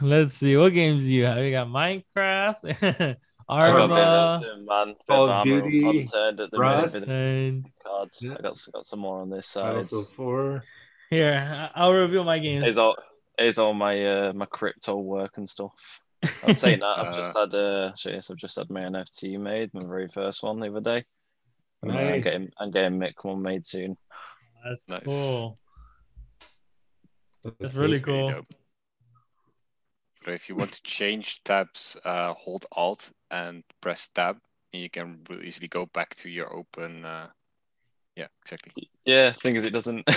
Let's 0.00 0.36
see. 0.36 0.56
What 0.56 0.72
games 0.72 1.04
do 1.04 1.10
you 1.10 1.26
have? 1.26 1.44
You 1.44 1.50
got 1.50 1.68
Minecraft, 1.68 3.16
I 3.48 3.68
got 3.70 3.84
a 3.84 3.88
bit 3.88 3.98
of 3.98 3.98
Arma, 3.98 4.64
man. 4.64 4.86
Bit 4.88 5.06
Call 5.08 5.24
of 5.24 5.30
armor, 5.30 5.42
Duty, 5.44 6.00
at 6.02 6.36
the 6.36 6.48
Rust. 6.58 6.94
minute, 6.94 7.06
bit 7.08 7.14
of 7.14 7.54
and 7.54 7.72
cards. 7.84 8.18
Yeah. 8.20 8.32
I 8.38 8.42
got 8.42 8.58
got 8.72 8.84
some 8.84 8.98
more 9.00 9.20
on 9.22 9.30
this 9.30 9.46
side. 9.46 9.88
4. 9.88 10.64
here 11.10 11.70
I'll 11.74 11.92
reveal 11.92 12.24
my 12.24 12.38
games. 12.40 12.66
It's 12.66 12.78
all 12.78 12.96
it's 13.38 13.58
all 13.58 13.74
my 13.74 14.04
uh, 14.04 14.32
my 14.32 14.46
crypto 14.46 14.96
work 14.98 15.36
and 15.36 15.48
stuff. 15.48 16.00
I'm 16.44 16.56
saying 16.56 16.80
that 16.80 16.98
I've 16.98 17.14
just 17.14 17.36
had 17.36 17.54
uh 17.54 17.94
so 17.94 18.10
yes, 18.10 18.30
I've 18.30 18.36
just 18.36 18.56
had 18.56 18.68
my 18.70 18.80
NFT 18.80 19.38
made, 19.38 19.72
my 19.74 19.84
very 19.84 20.08
first 20.08 20.42
one 20.42 20.58
the 20.58 20.68
other 20.68 20.80
day. 20.80 21.04
And, 21.82 21.92
uh, 21.92 21.94
I'm 21.94 22.06
Nice. 22.10 22.24
getting 22.24 22.48
I'm 22.58 22.70
getting 22.72 22.98
Mick 22.98 23.12
one 23.22 23.42
made 23.42 23.66
soon. 23.66 23.96
That's 24.64 24.82
Nice. 24.88 25.02
cool. 25.04 25.58
That's 27.44 27.56
That's 27.60 27.76
really 27.76 28.00
cool. 28.00 28.30
dope. 28.30 28.46
So 30.24 30.32
if 30.32 30.48
you 30.48 30.56
want 30.56 30.72
to 30.72 30.82
change 30.82 31.44
tabs, 31.44 31.96
uh, 32.04 32.32
hold 32.32 32.66
Alt 32.72 33.12
and 33.30 33.62
press 33.80 34.08
Tab, 34.14 34.38
and 34.72 34.82
you 34.82 34.90
can 34.90 35.20
really 35.28 35.46
easily 35.46 35.68
go 35.68 35.86
back 35.86 36.14
to 36.16 36.28
your 36.28 36.52
open. 36.52 37.04
Uh... 37.04 37.28
Yeah, 38.16 38.28
exactly. 38.42 38.90
Yeah, 39.04 39.32
thing 39.32 39.56
is 39.56 39.66
it 39.66 39.72
doesn't 39.72 40.04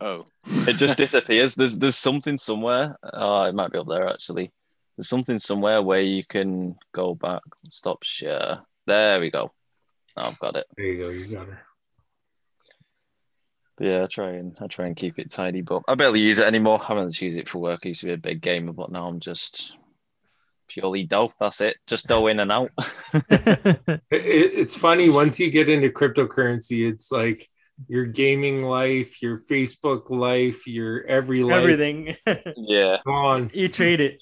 Oh, 0.00 0.26
it 0.46 0.74
just 0.74 0.96
disappears. 0.96 1.54
There's 1.54 1.78
there's 1.78 1.96
something 1.96 2.38
somewhere. 2.38 2.96
Oh, 3.02 3.42
it 3.42 3.54
might 3.54 3.72
be 3.72 3.78
up 3.78 3.88
there 3.88 4.08
actually. 4.08 4.52
There's 4.96 5.08
something 5.08 5.38
somewhere 5.38 5.82
where 5.82 6.00
you 6.00 6.24
can 6.24 6.76
go 6.94 7.14
back, 7.14 7.42
stop 7.70 8.02
share. 8.02 8.60
There 8.86 9.20
we 9.20 9.30
go. 9.30 9.52
I've 10.16 10.38
got 10.38 10.56
it. 10.56 10.66
There 10.76 10.86
you 10.86 10.96
go. 10.96 11.08
You 11.10 11.26
got 11.26 11.48
her. 11.48 11.60
But 13.76 13.86
yeah, 13.86 14.02
I 14.04 14.06
try 14.06 14.30
and 14.30 14.56
I 14.60 14.66
try 14.68 14.86
and 14.86 14.96
keep 14.96 15.18
it 15.18 15.30
tidy, 15.30 15.60
but 15.60 15.82
I 15.86 15.94
barely 15.94 16.20
use 16.20 16.38
it 16.38 16.46
anymore. 16.46 16.80
I 16.88 16.94
don't 16.94 17.20
use 17.20 17.36
it 17.36 17.48
for 17.48 17.58
work. 17.58 17.80
I 17.84 17.88
used 17.88 18.00
to 18.00 18.06
be 18.06 18.12
a 18.12 18.18
big 18.18 18.40
gamer, 18.40 18.72
but 18.72 18.90
now 18.90 19.06
I'm 19.06 19.20
just 19.20 19.76
purely 20.68 21.04
dough. 21.04 21.32
That's 21.40 21.60
it. 21.60 21.76
Just 21.86 22.06
dough 22.08 22.26
in 22.28 22.40
and 22.40 22.52
out. 22.52 22.70
It, 23.30 24.00
it- 24.10 24.54
it's 24.58 24.76
funny 24.76 25.08
once 25.10 25.38
you 25.40 25.50
get 25.50 25.68
into 25.68 25.88
cryptocurrency, 25.90 26.88
it's 26.90 27.10
like 27.12 27.48
your 27.88 28.06
gaming 28.06 28.64
life, 28.64 29.20
your 29.22 29.40
Facebook 29.40 30.08
life, 30.10 30.66
your 30.66 31.04
every 31.06 31.42
life 31.42 31.56
Everything. 31.56 32.16
yeah. 32.56 32.98
gone. 33.04 33.50
you 33.52 33.68
trade 33.68 34.00
it. 34.00 34.18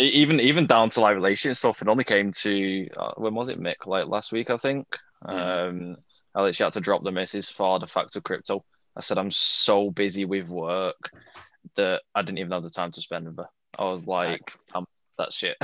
E- 0.00 0.04
Even 0.04 0.40
even 0.40 0.66
down 0.66 0.90
to 0.90 1.00
like 1.00 1.14
relationship 1.14 1.56
stuff. 1.56 1.82
It 1.82 1.88
only 1.88 2.04
came 2.04 2.32
to 2.32 2.88
uh, 2.96 3.12
when 3.16 3.34
was 3.34 3.48
it, 3.48 3.60
Mick? 3.60 3.86
Like 3.86 4.06
last 4.06 4.32
week, 4.32 4.50
I 4.50 4.56
think. 4.56 4.86
Um, 5.24 5.96
I 6.34 6.42
literally 6.42 6.66
had 6.66 6.72
to 6.74 6.80
drop 6.80 7.02
the 7.02 7.10
missus 7.12 7.48
for 7.48 7.78
the 7.78 7.86
fact 7.86 8.14
of 8.16 8.22
crypto. 8.24 8.64
I 8.96 9.00
said 9.00 9.18
I'm 9.18 9.30
so 9.30 9.90
busy 9.90 10.24
with 10.24 10.48
work 10.48 11.10
that 11.76 12.02
I 12.14 12.22
didn't 12.22 12.38
even 12.38 12.52
have 12.52 12.62
the 12.62 12.70
time 12.70 12.92
to 12.92 13.00
spend 13.02 13.26
with 13.26 13.36
her. 13.38 13.48
I 13.78 13.84
was 13.90 14.06
like, 14.06 14.52
I'm 14.74 14.84
that 15.18 15.32
shit. 15.32 15.56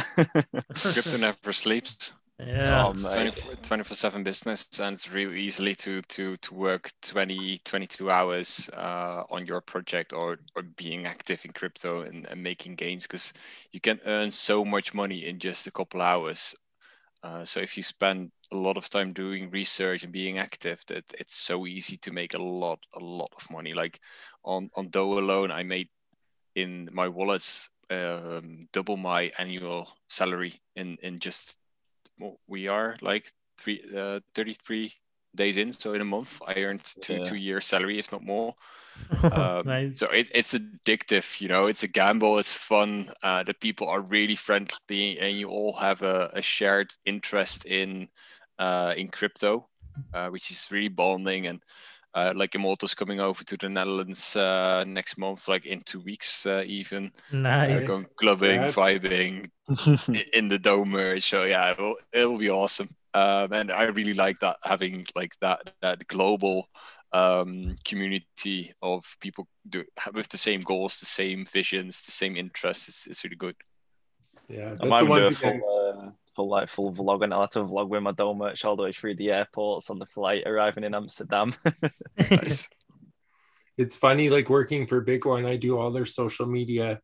crypto 0.75 1.17
never 1.19 1.53
sleeps. 1.53 2.15
Yeah. 2.45 2.91
It's 2.91 3.05
24 3.63 3.95
7 3.95 4.25
business 4.25 4.69
and 4.81 4.95
it's 4.95 5.11
really 5.11 5.41
easily 5.41 5.75
to 5.77 6.03
to 6.03 6.37
to 6.39 6.55
work 6.55 6.91
20 7.03 7.61
22 7.65 8.11
hours 8.11 8.69
uh, 8.73 9.23
on 9.31 9.47
your 9.47 9.61
project 9.61 10.13
or 10.13 10.39
or 10.57 10.63
being 10.63 11.07
active 11.07 11.45
in 11.45 11.53
crypto 11.53 12.03
and, 12.03 12.27
and 12.27 12.43
making 12.43 12.75
gains 12.75 13.07
because 13.07 13.33
you 13.71 13.81
can 13.81 14.01
earn 14.07 14.31
so 14.31 14.65
much 14.65 14.93
money 14.93 15.27
in 15.27 15.39
just 15.39 15.67
a 15.67 15.71
couple 15.71 16.03
hours 16.03 16.55
uh, 17.23 17.45
so 17.45 17.61
if 17.61 17.77
you 17.77 17.83
spend 17.83 18.33
a 18.51 18.57
lot 18.57 18.77
of 18.77 18.91
time 18.91 19.13
doing 19.13 19.51
research 19.51 20.03
and 20.03 20.13
being 20.13 20.39
active 20.39 20.83
that 20.89 21.05
it's 21.21 21.37
so 21.37 21.67
easy 21.67 21.97
to 21.99 22.11
make 22.11 22.35
a 22.35 22.43
lot 22.43 22.81
a 22.95 22.99
lot 22.99 23.31
of 23.37 23.49
money 23.51 23.73
like 23.73 24.01
on 24.45 24.69
on 24.75 24.89
dough 24.89 25.19
alone 25.19 25.53
i 25.53 25.63
made 25.63 25.89
in 26.57 26.89
my 26.93 27.07
wallets 27.07 27.71
um, 27.93 28.69
double 28.73 28.97
my 28.97 29.33
annual 29.39 29.89
salary 30.09 30.61
in 30.77 30.97
in 31.03 31.19
just 31.21 31.57
well, 32.19 32.39
we 32.49 32.69
are 32.69 32.97
like 33.01 33.33
three 33.59 33.83
uh, 33.97 34.21
33 34.35 34.93
days 35.35 35.57
in 35.57 35.73
so 35.73 35.95
in 35.95 36.01
a 36.03 36.05
month 36.05 36.41
i 36.47 36.55
earned 36.63 36.85
two 37.01 37.19
Yeah. 37.19 37.25
two 37.25 37.37
years 37.37 37.65
salary 37.65 37.99
if 37.99 38.13
not 38.13 38.23
more 38.23 38.55
um, 39.31 39.65
nice. 39.65 39.99
so 39.99 40.07
it, 40.09 40.29
it's 40.35 40.55
addictive 40.55 41.41
you 41.41 41.49
know 41.49 41.67
it's 41.67 41.83
a 41.83 41.89
gamble 41.89 42.39
it's 42.39 42.53
fun 42.53 43.11
uh, 43.23 43.43
the 43.43 43.55
people 43.55 43.89
are 43.89 44.01
really 44.03 44.37
friendly 44.37 45.19
and 45.19 45.39
you 45.39 45.49
all 45.49 45.73
have 45.75 46.03
a, 46.03 46.31
a 46.35 46.43
shared 46.43 46.91
interest 47.07 47.65
in 47.67 48.09
uh, 48.59 48.95
in 48.97 49.09
crypto 49.09 49.69
uh, 50.13 50.29
which 50.29 50.51
is 50.51 50.69
really 50.71 50.89
bonding 50.89 51.47
and 51.47 51.63
uh, 52.15 52.33
like 52.37 52.55
Immortal's 52.55 52.95
coming 52.95 53.21
over 53.21 53.43
to 53.45 53.57
the 53.57 53.69
Netherlands 53.69 54.37
uh, 54.37 54.85
next 54.87 55.17
month, 55.19 55.49
like 55.49 55.67
in 55.67 55.81
two 55.83 56.01
weeks 56.01 56.47
uh, 56.47 56.63
even. 56.67 57.11
Uh, 57.33 57.37
Nice. 57.37 57.87
going 57.87 58.07
clubbing, 58.17 58.61
Yeah. 58.63 58.67
vibing 58.69 59.51
in 60.35 60.49
the 60.49 60.59
dome. 60.59 61.21
So 61.21 61.45
yeah, 61.45 61.71
it 61.73 61.79
will, 61.79 61.97
it 62.13 62.25
will 62.27 62.39
be 62.39 62.51
awesome. 62.51 62.91
Um, 63.15 63.53
and 63.53 63.71
I 63.71 63.85
really 63.85 64.15
like 64.15 64.39
that 64.41 64.57
having 64.65 65.07
like 65.15 65.35
that 65.41 65.61
that 65.83 66.07
global 66.07 66.69
um, 67.13 67.77
community 67.85 68.73
of 68.81 69.05
people 69.21 69.47
do 69.69 69.85
with 70.15 70.29
the 70.29 70.39
same 70.39 70.61
goals, 70.61 70.99
the 70.99 71.07
same 71.07 71.45
visions, 71.45 72.01
the 72.03 72.11
same 72.11 72.37
interests. 72.37 72.89
It's, 72.89 73.07
it's 73.07 73.23
really 73.25 73.37
good. 73.37 73.57
Yeah, 74.49 74.71
I 74.73 74.75
that's 74.75 74.85
might 74.89 74.99
the 75.01 75.07
one 75.11 75.23
a 75.25 75.31
thing. 75.31 75.61
full, 75.61 76.07
uh, 76.07 76.11
full 76.35 76.49
like 76.49 76.69
full 76.69 76.93
vlog, 76.93 77.25
and 77.25 77.33
I'll 77.33 77.41
have 77.41 77.51
to 77.51 77.61
vlog 77.61 77.89
with 77.89 78.03
my 78.03 78.13
dome 78.13 78.39
merch 78.39 78.65
all 78.65 78.77
the 78.77 78.85
way 78.85 78.93
through 78.93 79.17
the 79.17 79.33
airports 79.33 79.91
on 79.91 79.99
the 79.99 80.07
flight 80.07 80.45
arriving 80.47 80.85
in 80.85 80.95
Amsterdam. 80.95 81.55
Nice. 82.19 82.69
it's 83.79 83.97
funny 83.97 84.29
like 84.29 84.51
working 84.51 84.87
for 84.87 85.01
big 85.01 85.25
one 85.25 85.47
i 85.47 85.57
do 85.57 85.79
all 85.79 85.91
their 85.91 86.07
social 86.07 86.47
media 86.47 87.01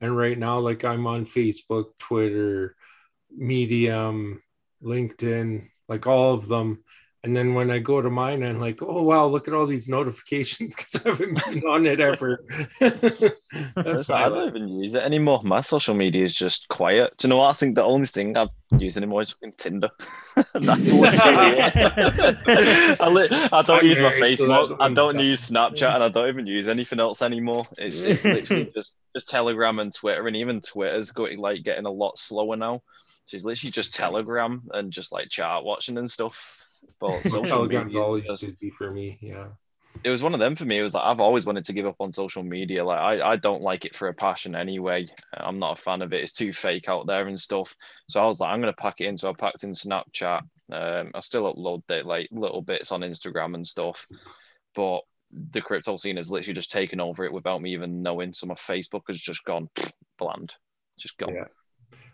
and 0.00 0.16
right 0.16 0.38
now 0.38 0.58
like 0.58 0.84
i'm 0.84 1.06
on 1.06 1.24
facebook 1.24 1.96
twitter 1.98 2.76
medium 3.34 4.42
linkedin 4.82 5.68
like 5.88 6.06
all 6.06 6.34
of 6.34 6.48
them 6.48 6.82
and 7.24 7.36
then 7.36 7.54
when 7.54 7.70
i 7.70 7.78
go 7.78 8.00
to 8.00 8.10
mine 8.10 8.42
i'm 8.42 8.60
like 8.60 8.80
oh 8.82 9.02
wow 9.02 9.26
look 9.26 9.48
at 9.48 9.54
all 9.54 9.66
these 9.66 9.88
notifications 9.88 10.74
because 10.76 10.96
i 11.04 11.08
haven't 11.08 11.44
been 11.44 11.62
on 11.64 11.86
it 11.86 12.00
ever 12.00 12.44
that's 13.74 14.10
I 14.10 14.28
don't 14.28 14.48
even 14.48 14.68
use 14.68 14.94
it 14.94 15.02
anymore. 15.02 15.40
My 15.42 15.60
social 15.60 15.94
media 15.94 16.22
is 16.22 16.34
just 16.34 16.68
quiet. 16.68 17.16
Do 17.18 17.26
you 17.26 17.30
know 17.30 17.38
what? 17.38 17.50
I 17.50 17.52
think 17.52 17.74
the 17.74 17.82
only 17.82 18.06
thing 18.06 18.36
I 18.36 18.48
use 18.78 18.96
anymore 18.96 19.22
is 19.22 19.30
fucking 19.30 19.54
Tinder. 19.58 19.90
That's 20.36 20.92
literally 20.92 21.58
it. 21.58 23.00
I, 23.00 23.08
li- 23.08 23.28
I 23.52 23.62
don't 23.62 23.80
I'm 23.80 23.86
use 23.86 24.00
my 24.00 24.12
Facebook. 24.12 24.76
I 24.78 24.88
don't 24.92 25.18
use 25.18 25.50
Snapchat, 25.50 25.94
and 25.94 26.04
I 26.04 26.08
don't 26.08 26.28
even 26.28 26.46
use 26.46 26.68
anything 26.68 27.00
else 27.00 27.22
anymore. 27.22 27.64
It's, 27.78 28.02
it's 28.02 28.24
literally 28.24 28.70
just 28.74 28.94
just 29.14 29.28
Telegram 29.28 29.78
and 29.80 29.92
Twitter, 29.92 30.26
and 30.26 30.36
even 30.36 30.60
Twitter's 30.60 31.12
going 31.12 31.38
like 31.38 31.62
getting 31.62 31.86
a 31.86 31.90
lot 31.90 32.18
slower 32.18 32.56
now. 32.56 32.82
She's 33.26 33.44
literally 33.44 33.72
just 33.72 33.94
Telegram 33.94 34.62
and 34.72 34.92
just 34.92 35.12
like 35.12 35.28
chat 35.28 35.64
watching 35.64 35.98
and 35.98 36.10
stuff. 36.10 36.64
But 36.98 37.22
social 37.24 37.66
media, 37.66 38.00
always 38.00 38.26
just- 38.26 38.44
busy 38.44 38.70
for 38.70 38.90
me 38.90 39.18
yeah 39.20 39.48
it 40.04 40.10
was 40.10 40.22
one 40.22 40.34
of 40.34 40.40
them 40.40 40.54
for 40.54 40.64
me. 40.64 40.78
It 40.78 40.82
was 40.82 40.94
like 40.94 41.04
I've 41.04 41.20
always 41.20 41.44
wanted 41.44 41.64
to 41.66 41.72
give 41.72 41.86
up 41.86 41.96
on 42.00 42.12
social 42.12 42.42
media. 42.42 42.84
Like 42.84 42.98
I, 42.98 43.32
I 43.32 43.36
don't 43.36 43.62
like 43.62 43.84
it 43.84 43.94
for 43.94 44.08
a 44.08 44.14
passion 44.14 44.54
anyway. 44.54 45.08
I'm 45.34 45.58
not 45.58 45.78
a 45.78 45.82
fan 45.82 46.02
of 46.02 46.12
it. 46.12 46.22
It's 46.22 46.32
too 46.32 46.52
fake 46.52 46.88
out 46.88 47.06
there 47.06 47.26
and 47.26 47.38
stuff. 47.38 47.76
So 48.08 48.22
I 48.22 48.26
was 48.26 48.40
like, 48.40 48.50
I'm 48.50 48.60
gonna 48.60 48.72
pack 48.72 49.00
it 49.00 49.06
in. 49.06 49.16
So 49.16 49.30
I 49.30 49.32
packed 49.34 49.64
in 49.64 49.72
Snapchat. 49.72 50.42
Um, 50.72 51.10
I 51.14 51.20
still 51.20 51.52
upload 51.52 51.82
it, 51.90 52.06
like 52.06 52.28
little 52.30 52.62
bits 52.62 52.92
on 52.92 53.00
Instagram 53.00 53.54
and 53.54 53.66
stuff, 53.66 54.06
but 54.74 55.00
the 55.32 55.60
crypto 55.60 55.96
scene 55.96 56.16
has 56.16 56.30
literally 56.30 56.54
just 56.54 56.72
taken 56.72 57.00
over 57.00 57.24
it 57.24 57.32
without 57.32 57.60
me 57.60 57.72
even 57.72 58.02
knowing. 58.02 58.32
So 58.32 58.46
my 58.46 58.54
Facebook 58.54 59.02
has 59.08 59.20
just 59.20 59.44
gone 59.44 59.68
bland, 60.18 60.54
just 60.98 61.18
gone. 61.18 61.34
Yeah. 61.34 61.44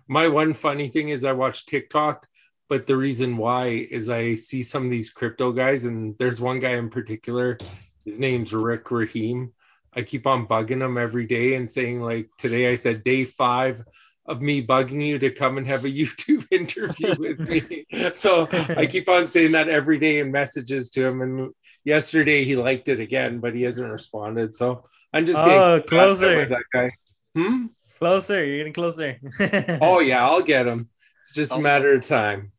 my 0.09 0.29
one 0.29 0.55
funny 0.55 0.89
thing 0.89 1.11
is 1.11 1.25
I 1.25 1.33
watch 1.33 1.67
TikTok, 1.67 2.27
but 2.69 2.87
the 2.87 2.97
reason 2.97 3.37
why 3.37 3.69
is 3.91 4.09
I 4.11 4.35
see 4.35 4.63
some 4.63 4.85
of 4.85 4.91
these 4.91 5.11
crypto 5.11 5.53
guys, 5.53 5.85
and 5.85 6.17
there's 6.19 6.41
one 6.41 6.61
guy 6.61 6.73
in 6.73 6.91
particular. 6.91 7.59
His 8.05 8.19
name's 8.21 8.53
Rick 8.53 8.91
Rahim. 8.91 9.53
I 9.95 10.03
keep 10.03 10.27
on 10.27 10.47
bugging 10.47 10.83
him 10.85 10.99
every 10.99 11.27
day 11.27 11.55
and 11.55 11.69
saying 11.69 12.01
like 12.03 12.29
today 12.39 12.71
I 12.71 12.75
said 12.75 13.03
day 13.03 13.25
five 13.25 13.83
of 14.27 14.43
me 14.43 14.65
bugging 14.67 15.01
you 15.05 15.19
to 15.21 15.31
come 15.31 15.57
and 15.57 15.67
have 15.67 15.85
a 15.85 15.89
YouTube 16.01 16.47
interview 16.51 17.15
with 17.19 17.41
me. 17.49 17.87
so 18.15 18.49
I 18.77 18.87
keep 18.87 19.09
on 19.09 19.27
saying 19.27 19.53
that 19.53 19.69
every 19.69 19.99
day 19.99 20.19
in 20.19 20.31
messages 20.33 20.91
to 20.91 21.05
him. 21.07 21.23
And 21.23 21.53
yesterday 21.85 22.45
he 22.45 22.57
liked 22.57 22.89
it 22.89 23.01
again, 23.01 23.39
but 23.39 23.55
he 23.55 23.63
hasn't 23.63 23.91
responded. 23.91 24.55
So 24.55 24.85
I'm 25.13 25.25
just 25.25 25.39
getting 25.43 25.61
Oh, 25.63 25.81
closer. 25.81 26.37
with 26.37 26.49
that 26.51 26.65
guy. 26.73 26.91
Hmm? 27.35 27.67
Closer, 27.99 28.45
you're 28.45 28.59
getting 28.59 28.73
closer. 28.75 29.19
Oh 29.81 30.01
yeah, 30.01 30.27
I'll 30.27 30.43
get 30.43 30.67
him. 30.67 30.91
It's 31.21 31.33
just 31.33 31.57
a 31.57 31.59
matter 31.59 31.95
of 31.95 32.03
time. 32.07 32.53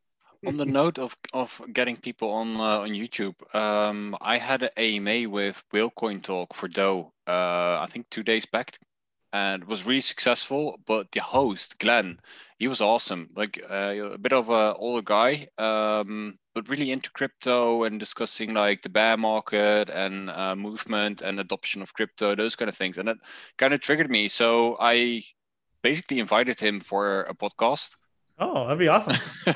On 0.47 0.55
the 0.55 0.65
note 0.65 0.97
of 0.97 1.17
of 1.33 1.61
getting 1.73 1.97
people 1.97 2.31
on 2.31 2.55
uh, 2.55 2.79
on 2.79 2.91
YouTube, 2.91 3.35
um, 3.53 4.15
I 4.21 4.37
had 4.37 4.63
an 4.63 4.69
AMA 4.77 5.29
with 5.29 5.61
Whalecoin 5.73 6.23
Talk 6.23 6.53
for 6.53 6.69
Dough. 6.69 7.11
Uh, 7.27 7.81
I 7.81 7.87
think 7.89 8.09
two 8.09 8.23
days 8.23 8.45
back, 8.45 8.79
and 9.33 9.65
was 9.65 9.85
really 9.85 9.99
successful. 9.99 10.79
But 10.85 11.11
the 11.11 11.19
host 11.19 11.79
Glenn, 11.79 12.21
he 12.59 12.69
was 12.69 12.79
awesome. 12.79 13.29
Like 13.35 13.61
uh, 13.69 14.13
a 14.13 14.17
bit 14.17 14.31
of 14.31 14.49
a 14.49 14.73
older 14.75 15.01
guy, 15.01 15.49
um, 15.57 16.39
but 16.55 16.69
really 16.69 16.91
into 16.91 17.11
crypto 17.11 17.83
and 17.83 17.99
discussing 17.99 18.53
like 18.53 18.83
the 18.83 18.89
bear 18.89 19.17
market 19.17 19.89
and 19.89 20.29
uh, 20.29 20.55
movement 20.55 21.21
and 21.21 21.41
adoption 21.41 21.81
of 21.81 21.93
crypto, 21.93 22.35
those 22.35 22.55
kind 22.55 22.69
of 22.69 22.77
things. 22.77 22.97
And 22.97 23.09
that 23.09 23.17
kind 23.57 23.73
of 23.73 23.81
triggered 23.81 24.09
me. 24.09 24.29
So 24.29 24.77
I 24.79 25.23
basically 25.81 26.19
invited 26.19 26.61
him 26.61 26.79
for 26.79 27.23
a 27.23 27.35
podcast. 27.35 27.97
Oh, 28.39 28.63
that'd 28.63 28.79
be 28.79 28.87
awesome. 28.87 29.15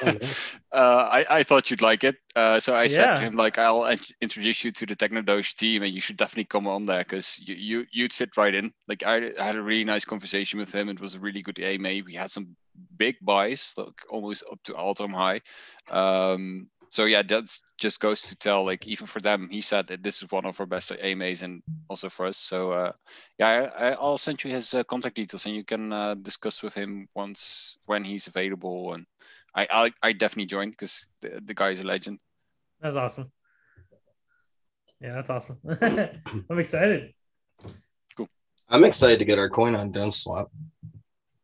uh, 0.72 0.76
I, 0.76 1.26
I 1.30 1.44
thought 1.44 1.70
you'd 1.70 1.82
like 1.82 2.04
it. 2.04 2.15
Uh, 2.36 2.60
so 2.60 2.76
I 2.76 2.88
said 2.88 3.15
to 3.15 3.22
him, 3.22 3.36
like, 3.36 3.58
I'll 3.58 3.96
introduce 4.22 4.63
you 4.63 4.72
to 4.72 4.86
the 4.86 4.96
Technodoge 4.96 5.56
team 5.56 5.84
and 5.84 5.94
you 5.94 6.00
should 6.00 6.17
definitely 6.17 6.46
come 6.46 6.67
on 6.67 6.84
there 6.84 7.00
because 7.00 7.39
you, 7.39 7.56
you, 7.56 7.86
you'd 7.91 8.13
fit 8.13 8.38
right 8.38 8.54
in. 8.54 8.74
Like, 8.88 9.04
I, 9.04 9.32
I 9.39 9.44
had 9.44 9.56
a 9.56 9.62
really 9.62 9.84
nice 9.84 10.06
conversation 10.06 10.60
with 10.60 10.74
him. 10.74 10.89
It 10.89 11.00
was 11.00 11.15
a 11.15 11.20
really 11.20 11.41
good 11.41 11.60
AMA. 11.60 12.02
We 12.06 12.13
had 12.13 12.32
some 12.32 12.56
big 12.98 13.17
buys, 13.22 13.74
like 13.78 14.02
almost 14.10 14.44
up 14.52 14.60
to 14.63 14.76
all 14.76 14.96
time 14.96 15.13
high. 15.13 15.41
Um, 15.89 16.70
so, 16.91 17.06
yeah, 17.06 17.23
that 17.23 17.58
just 17.80 17.99
goes 18.01 18.21
to 18.23 18.36
tell, 18.36 18.65
like, 18.65 18.86
even 18.86 19.08
for 19.08 19.21
them, 19.21 19.47
he 19.49 19.62
said 19.62 19.88
that 19.88 20.04
this 20.04 20.21
is 20.21 20.30
one 20.30 20.45
of 20.45 20.60
our 20.60 20.65
best 20.65 20.91
AMAs 20.91 21.41
and 21.41 21.63
also 21.89 22.10
for 22.10 22.25
us. 22.27 22.36
So, 22.38 22.71
uh, 22.73 22.91
yeah, 23.39 23.47
I, 23.47 23.88
I- 23.91 23.97
I'll 23.99 24.17
send 24.17 24.43
you 24.43 24.51
his 24.51 24.73
uh, 24.73 24.84
contact 24.84 25.15
details 25.15 25.45
and 25.45 25.56
you 25.56 25.63
can 25.63 25.91
uh, 25.93 26.15
discuss 26.15 26.62
with 26.62 26.73
him 26.75 27.08
once 27.15 27.77
when 27.86 28.04
he's 28.04 28.27
available. 28.27 28.93
And 28.93 29.06
I 29.56 29.67
I, 29.71 29.91
I 30.10 30.13
definitely 30.13 30.47
joined 30.47 30.71
because 30.73 31.08
the, 31.21 31.41
the 31.43 31.54
guy 31.54 31.69
is 31.71 31.80
a 31.80 31.84
legend. 31.86 32.19
That's 32.82 32.95
awesome. 32.97 33.32
Yeah, 34.99 35.13
that's 35.13 35.30
awesome. 35.30 35.58
I'm 36.49 36.60
excited. 36.60 37.13
Cool. 38.15 38.30
I'm 38.69 38.84
excited 38.84 39.19
to 39.19 39.25
get 39.25 39.39
our 39.39 39.49
coin 39.49 39.75
on 39.75 39.91
Dough 39.91 40.12
Swap. 40.12 40.51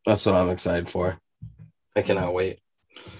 That's 0.04 0.26
what 0.26 0.34
I'm 0.36 0.50
excited 0.50 0.88
for. 0.88 1.18
I 1.96 2.02
cannot 2.02 2.34
wait. 2.34 2.60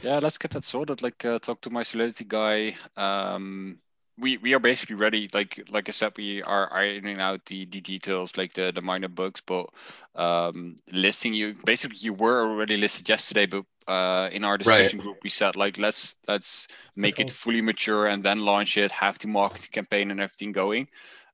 Yeah, 0.03 0.19
let's 0.21 0.39
get 0.39 0.53
that 0.53 0.65
sorted. 0.65 1.03
Like, 1.03 1.25
uh, 1.25 1.39
talk 1.39 1.61
to 1.63 1.71
my 1.71 1.83
Solidity 1.83 2.25
guy. 2.25 2.77
Um, 2.97 3.79
we 4.19 4.37
we 4.39 4.53
are 4.53 4.59
basically 4.59 4.97
ready. 4.97 5.31
Like 5.33 5.65
like 5.71 5.89
I 5.89 5.93
said, 5.93 6.13
we 6.17 6.43
are 6.43 6.73
ironing 6.73 7.21
out 7.21 7.45
the, 7.47 7.65
the 7.67 7.81
details, 7.81 8.37
like 8.37 8.53
the 8.53 8.73
the 8.75 8.83
minor 8.83 9.09
bugs. 9.09 9.41
But 9.47 9.67
um, 10.15 10.77
listing 10.91 11.35
you 11.35 11.55
basically 11.65 11.99
you 12.01 12.13
were 12.13 12.43
already 12.43 12.77
listed 12.77 13.09
yesterday, 13.09 13.47
but 13.47 13.65
uh, 13.87 14.29
in 14.33 14.45
our 14.45 14.59
discussion 14.59 14.99
group 14.99 15.17
we 15.23 15.31
said 15.31 15.57
like 15.57 15.79
let's 15.79 16.17
let's 16.27 16.69
make 16.95 17.21
it 17.21 17.29
cool. 17.29 17.35
fully 17.35 17.61
mature 17.61 18.07
and 18.07 18.23
then 18.23 18.41
launch 18.41 18.77
it, 18.77 18.91
have 18.91 19.19
the 19.19 19.29
marketing 19.29 19.71
campaign 19.73 20.11
and 20.11 20.21
everything 20.21 20.53
going. 20.53 20.89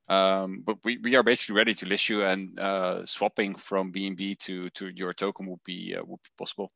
Um, 0.09 0.63
but 0.65 0.77
we, 0.85 0.99
we 0.99 1.17
are 1.17 1.23
basically 1.23 1.55
ready 1.55 1.75
to 1.75 1.87
list 1.87 2.11
you, 2.11 2.23
and 2.25 2.61
uh, 2.61 3.07
swapping 3.07 3.55
from 3.55 3.91
BNB 3.91 4.39
to 4.41 4.69
to 4.71 4.89
your 4.89 5.13
token 5.13 5.47
would 5.47 5.65
be 5.65 5.97
uh, 5.99 6.05
would 6.05 6.23
be 6.23 6.31
possible. 6.37 6.71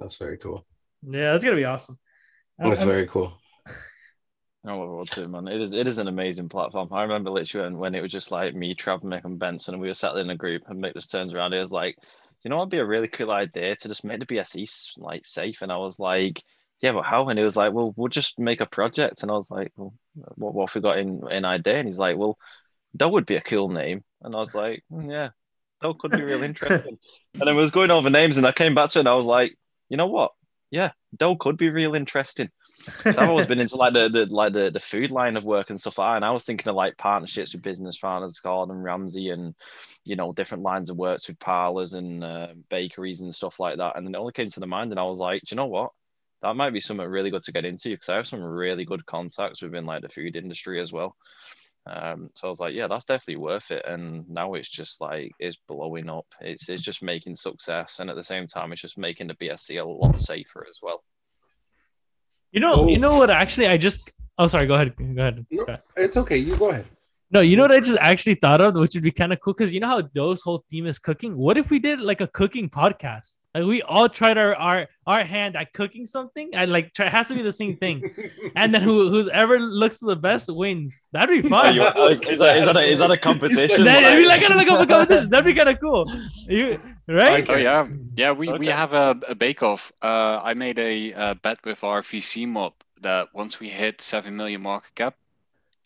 That's 0.00 0.16
very 0.16 0.38
cool. 0.38 0.66
Yeah, 1.02 1.32
that's 1.32 1.44
gonna 1.44 1.56
be 1.56 1.64
awesome. 1.64 1.98
That's 2.58 2.80
I'm- 2.80 2.88
very 2.88 3.06
cool. 3.06 3.38
I 4.66 4.72
look 4.72 4.88
forward 4.88 5.10
to 5.12 5.22
it, 5.22 5.28
man. 5.28 5.48
It 5.48 5.60
is 5.60 5.72
it 5.72 5.88
is 5.88 5.98
an 5.98 6.08
amazing 6.08 6.48
platform. 6.50 6.88
I 6.92 7.02
remember 7.02 7.30
literally 7.30 7.66
when, 7.70 7.78
when 7.78 7.94
it 7.94 8.02
was 8.02 8.12
just 8.12 8.30
like 8.30 8.54
me, 8.54 8.74
Trav, 8.74 9.02
Mick, 9.02 9.24
and 9.24 9.38
Benson, 9.38 9.74
and 9.74 9.80
we 9.80 9.88
were 9.88 9.94
sat 9.94 10.16
in 10.16 10.28
a 10.28 10.36
group, 10.36 10.62
and 10.68 10.82
Mick 10.82 10.92
just 10.94 11.10
turns 11.10 11.32
around. 11.32 11.52
He 11.52 11.58
was 11.58 11.72
like, 11.72 11.96
"You 12.44 12.50
know, 12.50 12.56
what'd 12.58 12.70
be 12.70 12.76
a 12.78 12.84
really 12.84 13.08
cool 13.08 13.30
idea 13.30 13.76
to 13.76 13.88
just 13.88 14.04
make 14.04 14.20
the 14.20 14.26
BSC 14.26 14.98
like 14.98 15.24
safe." 15.24 15.62
And 15.62 15.72
I 15.72 15.78
was 15.78 15.98
like, 15.98 16.42
"Yeah, 16.82 16.92
but 16.92 17.04
how?" 17.06 17.26
And 17.30 17.38
he 17.38 17.44
was 17.44 17.56
like, 17.56 17.72
"Well, 17.72 17.94
we'll 17.96 18.08
just 18.08 18.38
make 18.38 18.60
a 18.60 18.66
project." 18.66 19.22
And 19.22 19.30
I 19.30 19.34
was 19.34 19.50
like, 19.50 19.72
"Well, 19.76 19.94
what, 20.34 20.52
what 20.54 20.68
have 20.68 20.74
we 20.74 20.82
got 20.82 20.98
in 20.98 21.22
in 21.30 21.46
idea?" 21.46 21.78
And 21.78 21.88
he's 21.88 21.98
like, 21.98 22.18
"Well, 22.18 22.36
that 22.94 23.08
would 23.10 23.24
be 23.24 23.36
a 23.36 23.40
cool 23.40 23.70
name." 23.70 24.04
And 24.20 24.34
I 24.34 24.40
was 24.40 24.54
like, 24.54 24.84
"Mm, 24.92 25.10
"Yeah, 25.10 25.30
that 25.80 25.98
could 25.98 26.10
be 26.12 26.22
really 26.22 26.46
interesting." 26.52 26.98
and 27.32 27.42
then 27.48 27.56
we 27.56 27.62
was 27.62 27.70
going 27.70 27.90
over 27.90 28.10
names, 28.10 28.36
and 28.36 28.46
I 28.46 28.52
came 28.52 28.74
back 28.74 28.90
to 28.90 28.98
it, 28.98 29.00
and 29.02 29.08
I 29.08 29.14
was 29.14 29.24
like, 29.26 29.56
"You 29.90 29.98
know 29.98 30.06
what? 30.06 30.32
Yeah, 30.70 30.92
Dough 31.16 31.36
could 31.36 31.58
be 31.58 31.68
real 31.68 31.94
interesting." 31.94 32.48
I've 33.04 33.28
always 33.28 33.46
been 33.46 33.60
into 33.60 33.76
like 33.76 33.92
the, 33.92 34.08
the 34.08 34.26
like 34.26 34.52
the, 34.54 34.70
the 34.70 34.80
food 34.80 35.10
line 35.10 35.36
of 35.36 35.44
work 35.44 35.68
and 35.70 35.80
stuff 35.80 35.98
like 35.98 36.12
that. 36.12 36.16
And 36.16 36.24
I 36.24 36.30
was 36.30 36.44
thinking 36.44 36.68
of 36.68 36.76
like 36.76 36.96
partnerships 36.96 37.52
with 37.52 37.62
business 37.62 37.98
partners, 37.98 38.40
Gordon 38.40 38.76
Ramsay, 38.76 39.30
and 39.30 39.54
you 40.04 40.16
know 40.16 40.32
different 40.32 40.64
lines 40.64 40.90
of 40.90 40.96
works 40.96 41.28
with 41.28 41.38
parlors 41.38 41.94
and 41.94 42.24
uh, 42.24 42.48
bakeries 42.70 43.20
and 43.20 43.34
stuff 43.34 43.60
like 43.60 43.76
that. 43.76 43.96
And 43.96 44.06
then 44.06 44.14
it 44.14 44.18
only 44.18 44.32
came 44.32 44.48
to 44.48 44.60
the 44.60 44.66
mind, 44.66 44.92
and 44.92 45.00
I 45.00 45.04
was 45.04 45.18
like, 45.18 45.42
Do 45.42 45.54
you 45.54 45.56
know 45.56 45.66
what? 45.66 45.90
That 46.42 46.56
might 46.56 46.72
be 46.72 46.80
something 46.80 47.06
really 47.06 47.30
good 47.30 47.42
to 47.42 47.52
get 47.52 47.66
into 47.66 47.90
because 47.90 48.08
I 48.08 48.16
have 48.16 48.26
some 48.26 48.42
really 48.42 48.86
good 48.86 49.04
contacts 49.04 49.60
within 49.60 49.84
like 49.84 50.02
the 50.02 50.08
food 50.08 50.36
industry 50.36 50.80
as 50.80 50.92
well. 50.92 51.16
Um, 51.86 52.28
so 52.34 52.46
I 52.46 52.50
was 52.50 52.60
like, 52.60 52.74
yeah, 52.74 52.86
that's 52.86 53.06
definitely 53.06 53.36
worth 53.42 53.70
it. 53.70 53.84
And 53.86 54.28
now 54.28 54.54
it's 54.54 54.68
just 54.68 55.00
like 55.00 55.32
it's 55.38 55.56
blowing 55.66 56.08
up. 56.10 56.26
It's 56.40 56.68
it's 56.68 56.82
just 56.82 57.02
making 57.02 57.36
success, 57.36 57.98
and 57.98 58.10
at 58.10 58.16
the 58.16 58.22
same 58.22 58.46
time, 58.46 58.72
it's 58.72 58.82
just 58.82 58.98
making 58.98 59.28
the 59.28 59.34
BSC 59.34 59.80
a 59.80 59.84
lot 59.84 60.20
safer 60.20 60.66
as 60.70 60.78
well. 60.82 61.02
You 62.52 62.60
know, 62.60 62.74
Oh. 62.74 62.88
you 62.88 62.98
know 62.98 63.16
what? 63.18 63.30
Actually, 63.30 63.68
I 63.68 63.76
just. 63.76 64.10
Oh, 64.38 64.46
sorry. 64.46 64.66
Go 64.66 64.74
ahead. 64.74 64.94
Go 64.96 65.04
ahead. 65.22 65.46
No, 65.50 65.76
it's 65.96 66.16
okay. 66.16 66.36
You 66.36 66.56
go 66.56 66.70
ahead. 66.70 66.86
No, 67.30 67.40
you 67.40 67.56
know 67.56 67.62
what 67.62 67.72
I 67.72 67.80
just 67.80 67.98
actually 68.00 68.34
thought 68.34 68.60
of, 68.60 68.74
which 68.74 68.94
would 68.94 69.04
be 69.04 69.12
kind 69.12 69.32
of 69.32 69.40
cool, 69.40 69.52
because 69.54 69.72
you 69.72 69.78
know 69.80 69.86
how 69.88 70.00
Dough's 70.00 70.42
whole 70.42 70.64
theme 70.68 70.86
is 70.86 70.98
cooking. 70.98 71.36
What 71.36 71.56
if 71.58 71.70
we 71.70 71.78
did 71.78 72.00
like 72.00 72.20
a 72.20 72.26
cooking 72.26 72.68
podcast? 72.68 73.38
Like 73.52 73.64
we 73.64 73.82
all 73.82 74.08
tried 74.08 74.38
our 74.38 74.54
our 74.54 74.86
our 75.08 75.24
hand 75.24 75.56
at 75.56 75.72
cooking 75.72 76.06
something, 76.06 76.50
and 76.54 76.70
like 76.70 76.94
try, 76.94 77.06
it 77.06 77.12
has 77.12 77.26
to 77.28 77.34
be 77.34 77.42
the 77.42 77.50
same 77.52 77.76
thing, 77.78 78.14
and 78.54 78.72
then 78.72 78.80
who 78.80 79.10
who's 79.10 79.26
ever 79.28 79.58
looks 79.58 79.98
the 79.98 80.14
best 80.14 80.48
wins. 80.54 81.00
That'd 81.12 81.42
be 81.42 81.48
fun. 81.54 81.74
you- 81.74 81.82
is, 81.82 82.20
is 82.20 82.38
that, 82.38 82.58
is, 82.58 82.66
that 82.66 82.76
a, 82.76 82.80
is 82.86 82.98
that 83.00 83.10
a 83.10 83.16
competition? 83.28 83.84
That- 83.86 84.04
it'd 84.04 84.18
be 84.22 84.28
like 84.28 84.40
Like- 84.40 84.48
kind 84.48 84.52
of 84.52 84.68
like 84.68 84.68
a 84.68 84.86
competition. 84.86 85.30
That'd 85.30 85.46
be 85.46 85.54
kind 85.54 85.68
of 85.68 85.80
cool. 85.80 86.04
You 86.46 86.78
right? 87.08 87.44
Oh 87.50 87.56
yeah, 87.56 87.88
yeah. 88.14 88.30
We, 88.30 88.52
we 88.56 88.68
have 88.68 88.92
a, 88.92 89.18
a 89.28 89.34
bake 89.34 89.64
off. 89.64 89.90
Uh, 90.00 90.40
I 90.44 90.54
made 90.54 90.78
a, 90.78 91.12
uh 91.12 91.34
bet 91.34 91.58
with 91.64 91.82
our 91.82 92.02
VC 92.02 92.46
mob 92.46 92.74
that 93.00 93.28
once 93.34 93.58
we 93.58 93.68
hit 93.70 94.00
seven 94.00 94.36
million 94.36 94.60
market 94.62 94.94
cap, 94.94 95.16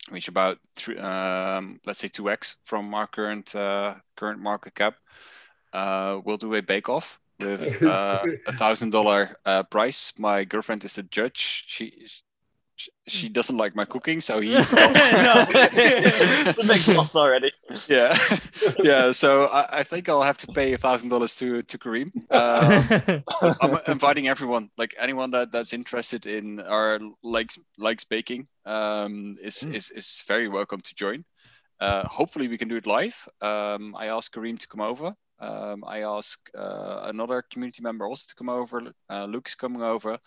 which 0.09 0.27
about 0.27 0.59
three, 0.75 0.99
um, 0.99 1.79
let's 1.87 1.97
say 1.99 2.09
two 2.09 2.29
x 2.29 2.57
from 2.63 2.93
our 2.93 3.07
current 3.07 3.55
uh, 3.55 3.95
current 4.15 4.39
market 4.39 4.75
cap, 4.75 4.97
uh, 5.73 6.19
we'll 6.23 6.37
do 6.37 6.53
a 6.53 6.61
bake 6.61 6.89
off 6.89 7.19
with 7.39 7.83
uh, 7.83 8.23
a 8.47 8.53
thousand 8.53 8.91
dollar 8.91 9.37
uh, 9.45 9.63
price. 9.63 10.13
My 10.17 10.43
girlfriend 10.45 10.83
is 10.85 10.93
the 10.93 11.03
judge. 11.03 11.63
She 11.67 11.91
she- 12.07 12.21
she 13.07 13.29
doesn't 13.29 13.55
like 13.55 13.73
my 13.73 13.85
cooking, 13.85 14.19
so 14.19 14.41
he's 14.41 14.71
the 14.71 16.63
next 16.67 16.87
loss 16.89 17.15
already. 17.15 17.51
yeah 17.87 18.17
yeah. 18.79 19.11
So 19.11 19.45
I, 19.45 19.79
I 19.79 19.83
think 19.83 20.09
I'll 20.09 20.23
have 20.23 20.37
to 20.39 20.47
pay 20.47 20.73
a 20.73 20.77
thousand 20.77 21.09
dollars 21.09 21.35
to 21.35 21.61
to 21.61 21.77
Kareem. 21.77 22.11
Um, 22.31 23.23
I'm 23.61 23.77
inviting 23.87 24.27
everyone, 24.27 24.69
like 24.77 24.93
anyone 24.99 25.31
that, 25.31 25.51
that's 25.51 25.73
interested 25.73 26.25
in 26.25 26.59
or 26.59 26.99
likes 27.23 27.57
likes 27.77 28.03
baking, 28.03 28.47
um, 28.65 29.37
is, 29.41 29.63
Mm. 29.63 29.73
is 29.73 29.91
is 29.91 30.23
very 30.27 30.47
welcome 30.49 30.81
to 30.81 30.95
join. 30.95 31.23
Uh, 31.79 32.07
hopefully, 32.07 32.47
we 32.47 32.57
can 32.57 32.67
do 32.67 32.75
it 32.77 32.85
live. 32.87 33.27
Um, 33.41 33.95
I 33.95 34.07
asked 34.07 34.33
Kareem 34.33 34.59
to 34.59 34.67
come 34.67 34.81
over. 34.81 35.15
Um, 35.39 35.83
I 35.85 36.01
ask 36.03 36.39
uh, 36.57 37.01
another 37.03 37.43
community 37.51 37.81
member 37.81 38.05
also 38.05 38.25
to 38.29 38.35
come 38.35 38.49
over. 38.49 38.81
Uh, 39.09 39.25
Luke 39.25 39.47
is 39.47 39.55
coming 39.55 39.81
over, 39.81 40.17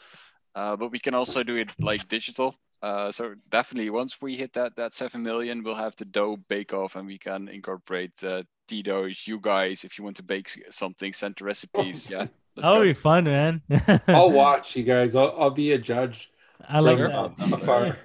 uh, 0.55 0.77
but 0.77 0.91
we 0.91 0.99
can 0.99 1.15
also 1.15 1.43
do 1.43 1.57
it 1.57 1.71
like 1.81 2.09
digital. 2.09 2.55
Uh, 2.83 3.11
so 3.11 3.35
definitely, 3.49 3.91
once 3.91 4.21
we 4.21 4.37
hit 4.37 4.53
that 4.53 4.77
that 4.77 4.95
seven 4.95 5.23
million, 5.23 5.63
we'll 5.65 5.75
have 5.75 5.97
the 5.97 6.05
dough 6.05 6.37
bake 6.49 6.73
off, 6.73 6.95
and 6.97 7.07
we 7.07 7.19
can 7.19 7.49
incorporate 7.49 8.13
uh, 8.23 8.43
Tito's, 8.69 9.27
you 9.27 9.39
guys, 9.41 9.85
if 9.85 9.99
you 9.99 10.05
want 10.05 10.17
to 10.17 10.23
bake 10.23 10.49
something, 10.71 11.13
send 11.13 11.35
the 11.39 11.45
recipes. 11.45 12.09
Yeah, 12.09 12.27
That'll 12.57 12.83
be 12.83 12.93
fun, 12.95 13.25
man. 13.25 13.63
I'll 14.09 14.31
watch 14.31 14.77
you 14.77 14.85
guys. 14.85 15.17
I'll, 15.17 15.35
I'll 15.39 15.51
be 15.51 15.73
a 15.73 15.79
judge. 15.79 16.31
I 16.69 16.81
like 16.81 16.99
Sure. 16.99 17.09
that. 17.09 17.53
Afar. 17.53 17.97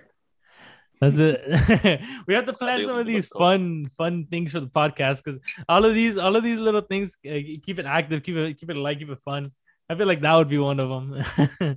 That's 1.03 1.19
it. 1.19 2.01
we 2.27 2.33
have 2.33 2.45
to 2.45 2.53
plan 2.53 2.85
some 2.85 2.97
of 2.97 3.05
these 3.05 3.27
fun, 3.27 3.85
fun 3.97 4.25
things 4.29 4.51
for 4.51 4.59
the 4.59 4.67
podcast 4.67 5.23
because 5.23 5.39
all 5.67 5.85
of 5.85 5.93
these, 5.93 6.17
all 6.17 6.35
of 6.35 6.43
these 6.43 6.59
little 6.59 6.81
things, 6.81 7.17
uh, 7.27 7.39
keep 7.65 7.79
it 7.79 7.85
active, 7.85 8.23
keep 8.23 8.35
it, 8.37 8.59
keep 8.59 8.69
it 8.69 8.77
light, 8.77 8.99
keep 8.99 9.09
it 9.09 9.19
fun. 9.25 9.45
I 9.89 9.95
feel 9.95 10.07
like 10.07 10.21
that 10.21 10.35
would 10.35 10.49
be 10.49 10.57
one 10.57 10.79
of 10.79 10.89
them. 10.89 11.75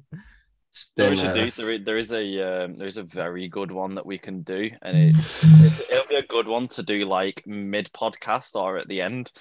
It's 0.70 0.92
No, 0.96 1.04
we 1.08 1.16
been, 1.16 1.18
should 1.18 1.30
uh, 1.30 1.34
do. 1.44 1.50
There, 1.50 1.70
i- 1.70 1.84
there 1.84 1.98
is 1.98 2.12
a 2.12 2.64
um, 2.64 2.76
there 2.76 2.86
is 2.86 2.98
a 2.98 3.02
very 3.02 3.48
good 3.48 3.70
one 3.72 3.94
that 3.94 4.04
we 4.04 4.18
can 4.18 4.42
do, 4.42 4.70
and 4.82 4.96
it's 5.16 5.42
it's- 5.42 5.80
it'll 5.90 6.06
be 6.06 6.16
a 6.16 6.22
good 6.22 6.46
one 6.46 6.68
to 6.68 6.82
do 6.82 7.06
like 7.06 7.42
mid 7.46 7.90
podcast 7.92 8.54
or 8.56 8.76
at 8.76 8.86
the 8.86 9.00
end. 9.00 9.32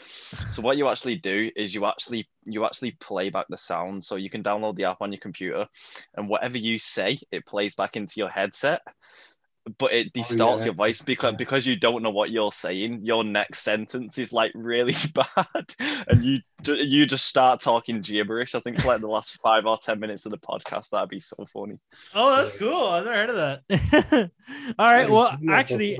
So 0.49 0.61
what 0.61 0.77
you 0.77 0.87
actually 0.87 1.17
do 1.17 1.51
is 1.55 1.75
you 1.75 1.85
actually 1.85 2.29
you 2.45 2.65
actually 2.65 2.91
play 2.91 3.29
back 3.29 3.47
the 3.49 3.57
sound, 3.57 4.03
so 4.03 4.15
you 4.15 4.29
can 4.29 4.43
download 4.43 4.77
the 4.77 4.85
app 4.85 5.01
on 5.01 5.11
your 5.11 5.19
computer, 5.19 5.67
and 6.15 6.29
whatever 6.29 6.57
you 6.57 6.77
say, 6.79 7.19
it 7.31 7.45
plays 7.45 7.75
back 7.75 7.97
into 7.97 8.13
your 8.15 8.29
headset. 8.29 8.81
But 9.79 9.93
it 9.93 10.13
distorts 10.13 10.61
yeah. 10.61 10.65
your 10.65 10.73
voice 10.75 11.01
because 11.01 11.31
Yeah. 11.33 11.37
because 11.37 11.65
you 11.65 11.75
don't 11.75 12.03
know 12.03 12.11
what 12.11 12.29
you're 12.29 12.51
saying. 12.51 12.99
Your 13.03 13.23
next 13.23 13.61
sentence 13.61 14.17
is 14.19 14.31
like 14.31 14.51
really 14.53 14.95
bad, 15.13 15.73
and 16.07 16.23
you 16.23 16.39
you 16.63 17.05
just 17.05 17.25
start 17.25 17.61
talking 17.61 18.01
gibberish. 18.01 18.53
I 18.53 18.59
think 18.59 18.79
for 18.79 18.87
like 18.87 19.01
the 19.01 19.07
last 19.07 19.39
five 19.41 19.65
or 19.65 19.77
ten 19.77 19.99
minutes 19.99 20.25
of 20.25 20.31
the 20.31 20.37
podcast, 20.37 20.89
that'd 20.91 21.09
be 21.09 21.19
so 21.19 21.45
funny. 21.51 21.79
Oh, 22.13 22.35
that's 22.35 22.57
cool. 22.57 22.87
I've 22.89 23.05
never 23.05 23.15
heard 23.15 23.29
of 23.31 23.61
that. 23.67 24.31
All 24.79 24.85
right. 24.91 25.09
Well, 25.09 25.35
actually, 25.49 25.97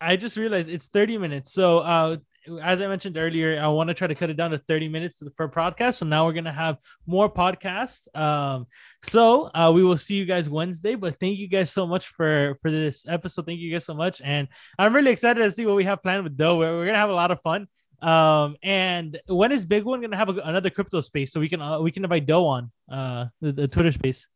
I 0.00 0.16
just 0.16 0.36
realized 0.36 0.68
it's 0.68 0.88
30 0.88 1.18
minutes. 1.18 1.52
So, 1.52 1.78
uh, 1.78 2.16
as 2.62 2.80
I 2.80 2.86
mentioned 2.86 3.16
earlier, 3.16 3.60
I 3.60 3.68
want 3.68 3.88
to 3.88 3.94
try 3.94 4.06
to 4.06 4.14
cut 4.14 4.30
it 4.30 4.36
down 4.36 4.50
to 4.50 4.58
30 4.58 4.88
minutes 4.88 5.22
per 5.36 5.48
podcast. 5.48 5.94
So 5.94 6.06
now 6.06 6.24
we're 6.24 6.32
gonna 6.32 6.52
have 6.52 6.78
more 7.06 7.32
podcasts. 7.32 8.06
Um, 8.16 8.66
so 9.02 9.50
uh, 9.54 9.72
we 9.74 9.82
will 9.82 9.98
see 9.98 10.14
you 10.14 10.24
guys 10.24 10.48
Wednesday. 10.48 10.94
But 10.94 11.18
thank 11.18 11.38
you 11.38 11.48
guys 11.48 11.70
so 11.72 11.86
much 11.86 12.08
for 12.08 12.58
for 12.62 12.70
this 12.70 13.06
episode. 13.08 13.46
Thank 13.46 13.60
you 13.60 13.72
guys 13.72 13.84
so 13.84 13.94
much, 13.94 14.20
and 14.22 14.48
I'm 14.78 14.94
really 14.94 15.10
excited 15.10 15.40
to 15.40 15.50
see 15.50 15.66
what 15.66 15.76
we 15.76 15.84
have 15.84 16.02
planned 16.02 16.24
with 16.24 16.36
Dough. 16.36 16.58
We're, 16.58 16.76
we're 16.76 16.86
gonna 16.86 16.98
have 16.98 17.10
a 17.10 17.14
lot 17.14 17.30
of 17.30 17.40
fun. 17.42 17.68
Um, 18.02 18.56
and 18.62 19.18
when 19.26 19.52
is 19.52 19.64
BigONE 19.64 20.02
gonna 20.02 20.16
have 20.16 20.28
a, 20.28 20.40
another 20.40 20.70
crypto 20.70 21.00
space 21.00 21.32
so 21.32 21.40
we 21.40 21.48
can 21.48 21.62
uh, 21.62 21.80
we 21.80 21.90
can 21.90 22.04
invite 22.04 22.26
Dough 22.26 22.46
on 22.46 22.70
uh 22.90 23.26
the, 23.40 23.52
the 23.52 23.68
Twitter 23.68 23.92
space. 23.92 24.26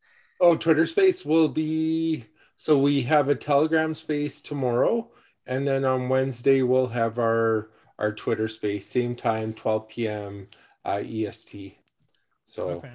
Oh, 0.40 0.56
Twitter 0.56 0.86
space 0.86 1.24
will 1.24 1.48
be 1.48 2.24
so 2.56 2.78
we 2.78 3.02
have 3.02 3.28
a 3.28 3.34
Telegram 3.34 3.94
space 3.94 4.40
tomorrow, 4.40 5.10
and 5.46 5.66
then 5.66 5.84
on 5.84 6.08
Wednesday 6.08 6.62
we'll 6.62 6.88
have 6.88 7.18
our 7.18 7.70
our 8.00 8.12
Twitter 8.12 8.48
space, 8.48 8.86
same 8.86 9.14
time, 9.14 9.52
12 9.52 9.88
p.m. 9.88 10.48
Uh, 10.84 11.02
EST. 11.06 11.78
So 12.44 12.70
Okay. 12.70 12.92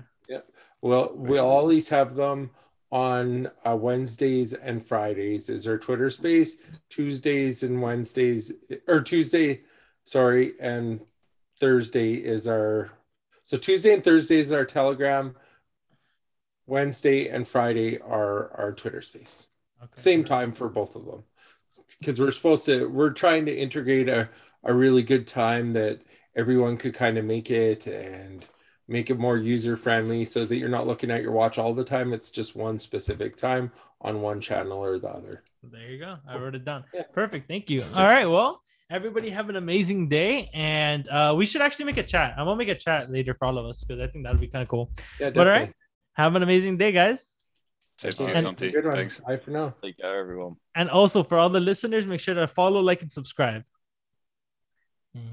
we'll 0.81 1.11
we'll 1.15 1.45
always 1.45 1.87
have 1.89 2.15
them 2.15 2.49
on 2.91 3.49
uh, 3.65 3.75
Wednesdays 3.75 4.53
and 4.53 4.85
Fridays 4.85 5.49
is 5.49 5.67
our 5.67 5.77
Twitter 5.77 6.09
space. 6.09 6.57
Tuesdays 6.89 7.63
and 7.63 7.81
Wednesdays 7.81 8.51
or 8.87 9.01
Tuesday, 9.01 9.61
sorry, 10.03 10.53
and 10.59 10.99
Thursday 11.59 12.15
is 12.15 12.47
our 12.47 12.89
so 13.43 13.57
Tuesday 13.57 13.93
and 13.93 14.03
Thursday 14.03 14.39
is 14.39 14.51
our 14.51 14.65
Telegram. 14.65 15.35
Wednesday 16.67 17.29
and 17.29 17.47
Friday 17.47 17.99
are 18.01 18.51
our 18.57 18.71
Twitter 18.73 19.01
space. 19.01 19.47
Okay. 19.81 19.91
Same 19.95 20.23
time 20.23 20.51
for 20.51 20.67
both 20.67 20.95
of 20.95 21.05
them. 21.05 21.23
Because 21.99 22.19
we're 22.19 22.31
supposed 22.31 22.65
to, 22.65 22.89
we're 22.89 23.11
trying 23.11 23.45
to 23.45 23.55
integrate 23.55 24.09
a, 24.09 24.29
a 24.65 24.73
really 24.73 25.03
good 25.03 25.27
time 25.27 25.73
that 25.73 26.01
everyone 26.35 26.77
could 26.77 26.93
kind 26.93 27.17
of 27.17 27.25
make 27.25 27.49
it 27.51 27.87
and 27.87 28.45
make 28.87 29.09
it 29.09 29.17
more 29.17 29.37
user 29.37 29.75
friendly 29.75 30.25
so 30.25 30.45
that 30.45 30.57
you're 30.57 30.69
not 30.69 30.85
looking 30.87 31.09
at 31.11 31.21
your 31.21 31.31
watch 31.31 31.57
all 31.57 31.73
the 31.73 31.83
time. 31.83 32.13
It's 32.13 32.29
just 32.31 32.55
one 32.55 32.77
specific 32.77 33.35
time 33.35 33.71
on 34.01 34.21
one 34.21 34.41
channel 34.41 34.83
or 34.83 34.99
the 34.99 35.07
other. 35.09 35.43
There 35.63 35.89
you 35.89 35.99
go. 35.99 36.17
I 36.27 36.37
wrote 36.37 36.55
it 36.55 36.65
down. 36.65 36.83
Yeah. 36.93 37.03
Perfect. 37.13 37.47
Thank 37.47 37.69
you. 37.69 37.83
All 37.95 38.03
right. 38.03 38.25
Well, 38.27 38.61
everybody 38.91 39.29
have 39.31 39.49
an 39.49 39.55
amazing 39.55 40.07
day, 40.09 40.47
and 40.53 41.07
uh, 41.09 41.33
we 41.35 41.45
should 41.47 41.61
actually 41.61 41.85
make 41.85 41.97
a 41.97 42.03
chat. 42.03 42.35
I'm 42.37 42.45
gonna 42.45 42.57
make 42.57 42.69
a 42.69 42.75
chat 42.75 43.11
later 43.11 43.33
for 43.33 43.45
all 43.45 43.57
of 43.57 43.65
us 43.65 43.83
because 43.83 44.01
I 44.01 44.07
think 44.07 44.25
that'll 44.25 44.39
be 44.39 44.47
kind 44.47 44.61
of 44.61 44.67
cool. 44.69 44.91
Yeah, 45.19 45.31
But 45.31 45.47
all 45.47 45.53
right, 45.53 45.59
definitely. 45.59 45.73
have 46.13 46.35
an 46.35 46.43
amazing 46.43 46.77
day, 46.77 46.91
guys. 46.91 47.25
Same 47.97 48.11
to 48.11 48.23
you, 48.23 48.29
Okay, 48.29 48.41
Santi. 48.41 48.71
Good. 48.71 48.91
Thanks. 48.91 49.19
Bye 49.19 49.37
for 49.37 49.51
now. 49.51 49.73
Take 49.81 49.97
care, 49.97 50.19
everyone. 50.19 50.57
And 50.75 50.89
also 50.89 51.23
for 51.23 51.37
all 51.39 51.49
the 51.49 51.61
listeners, 51.61 52.07
make 52.07 52.19
sure 52.19 52.35
to 52.35 52.47
follow, 52.47 52.81
like, 52.81 53.01
and 53.01 53.11
subscribe. 53.11 53.63
Mm-hmm. 55.17 55.27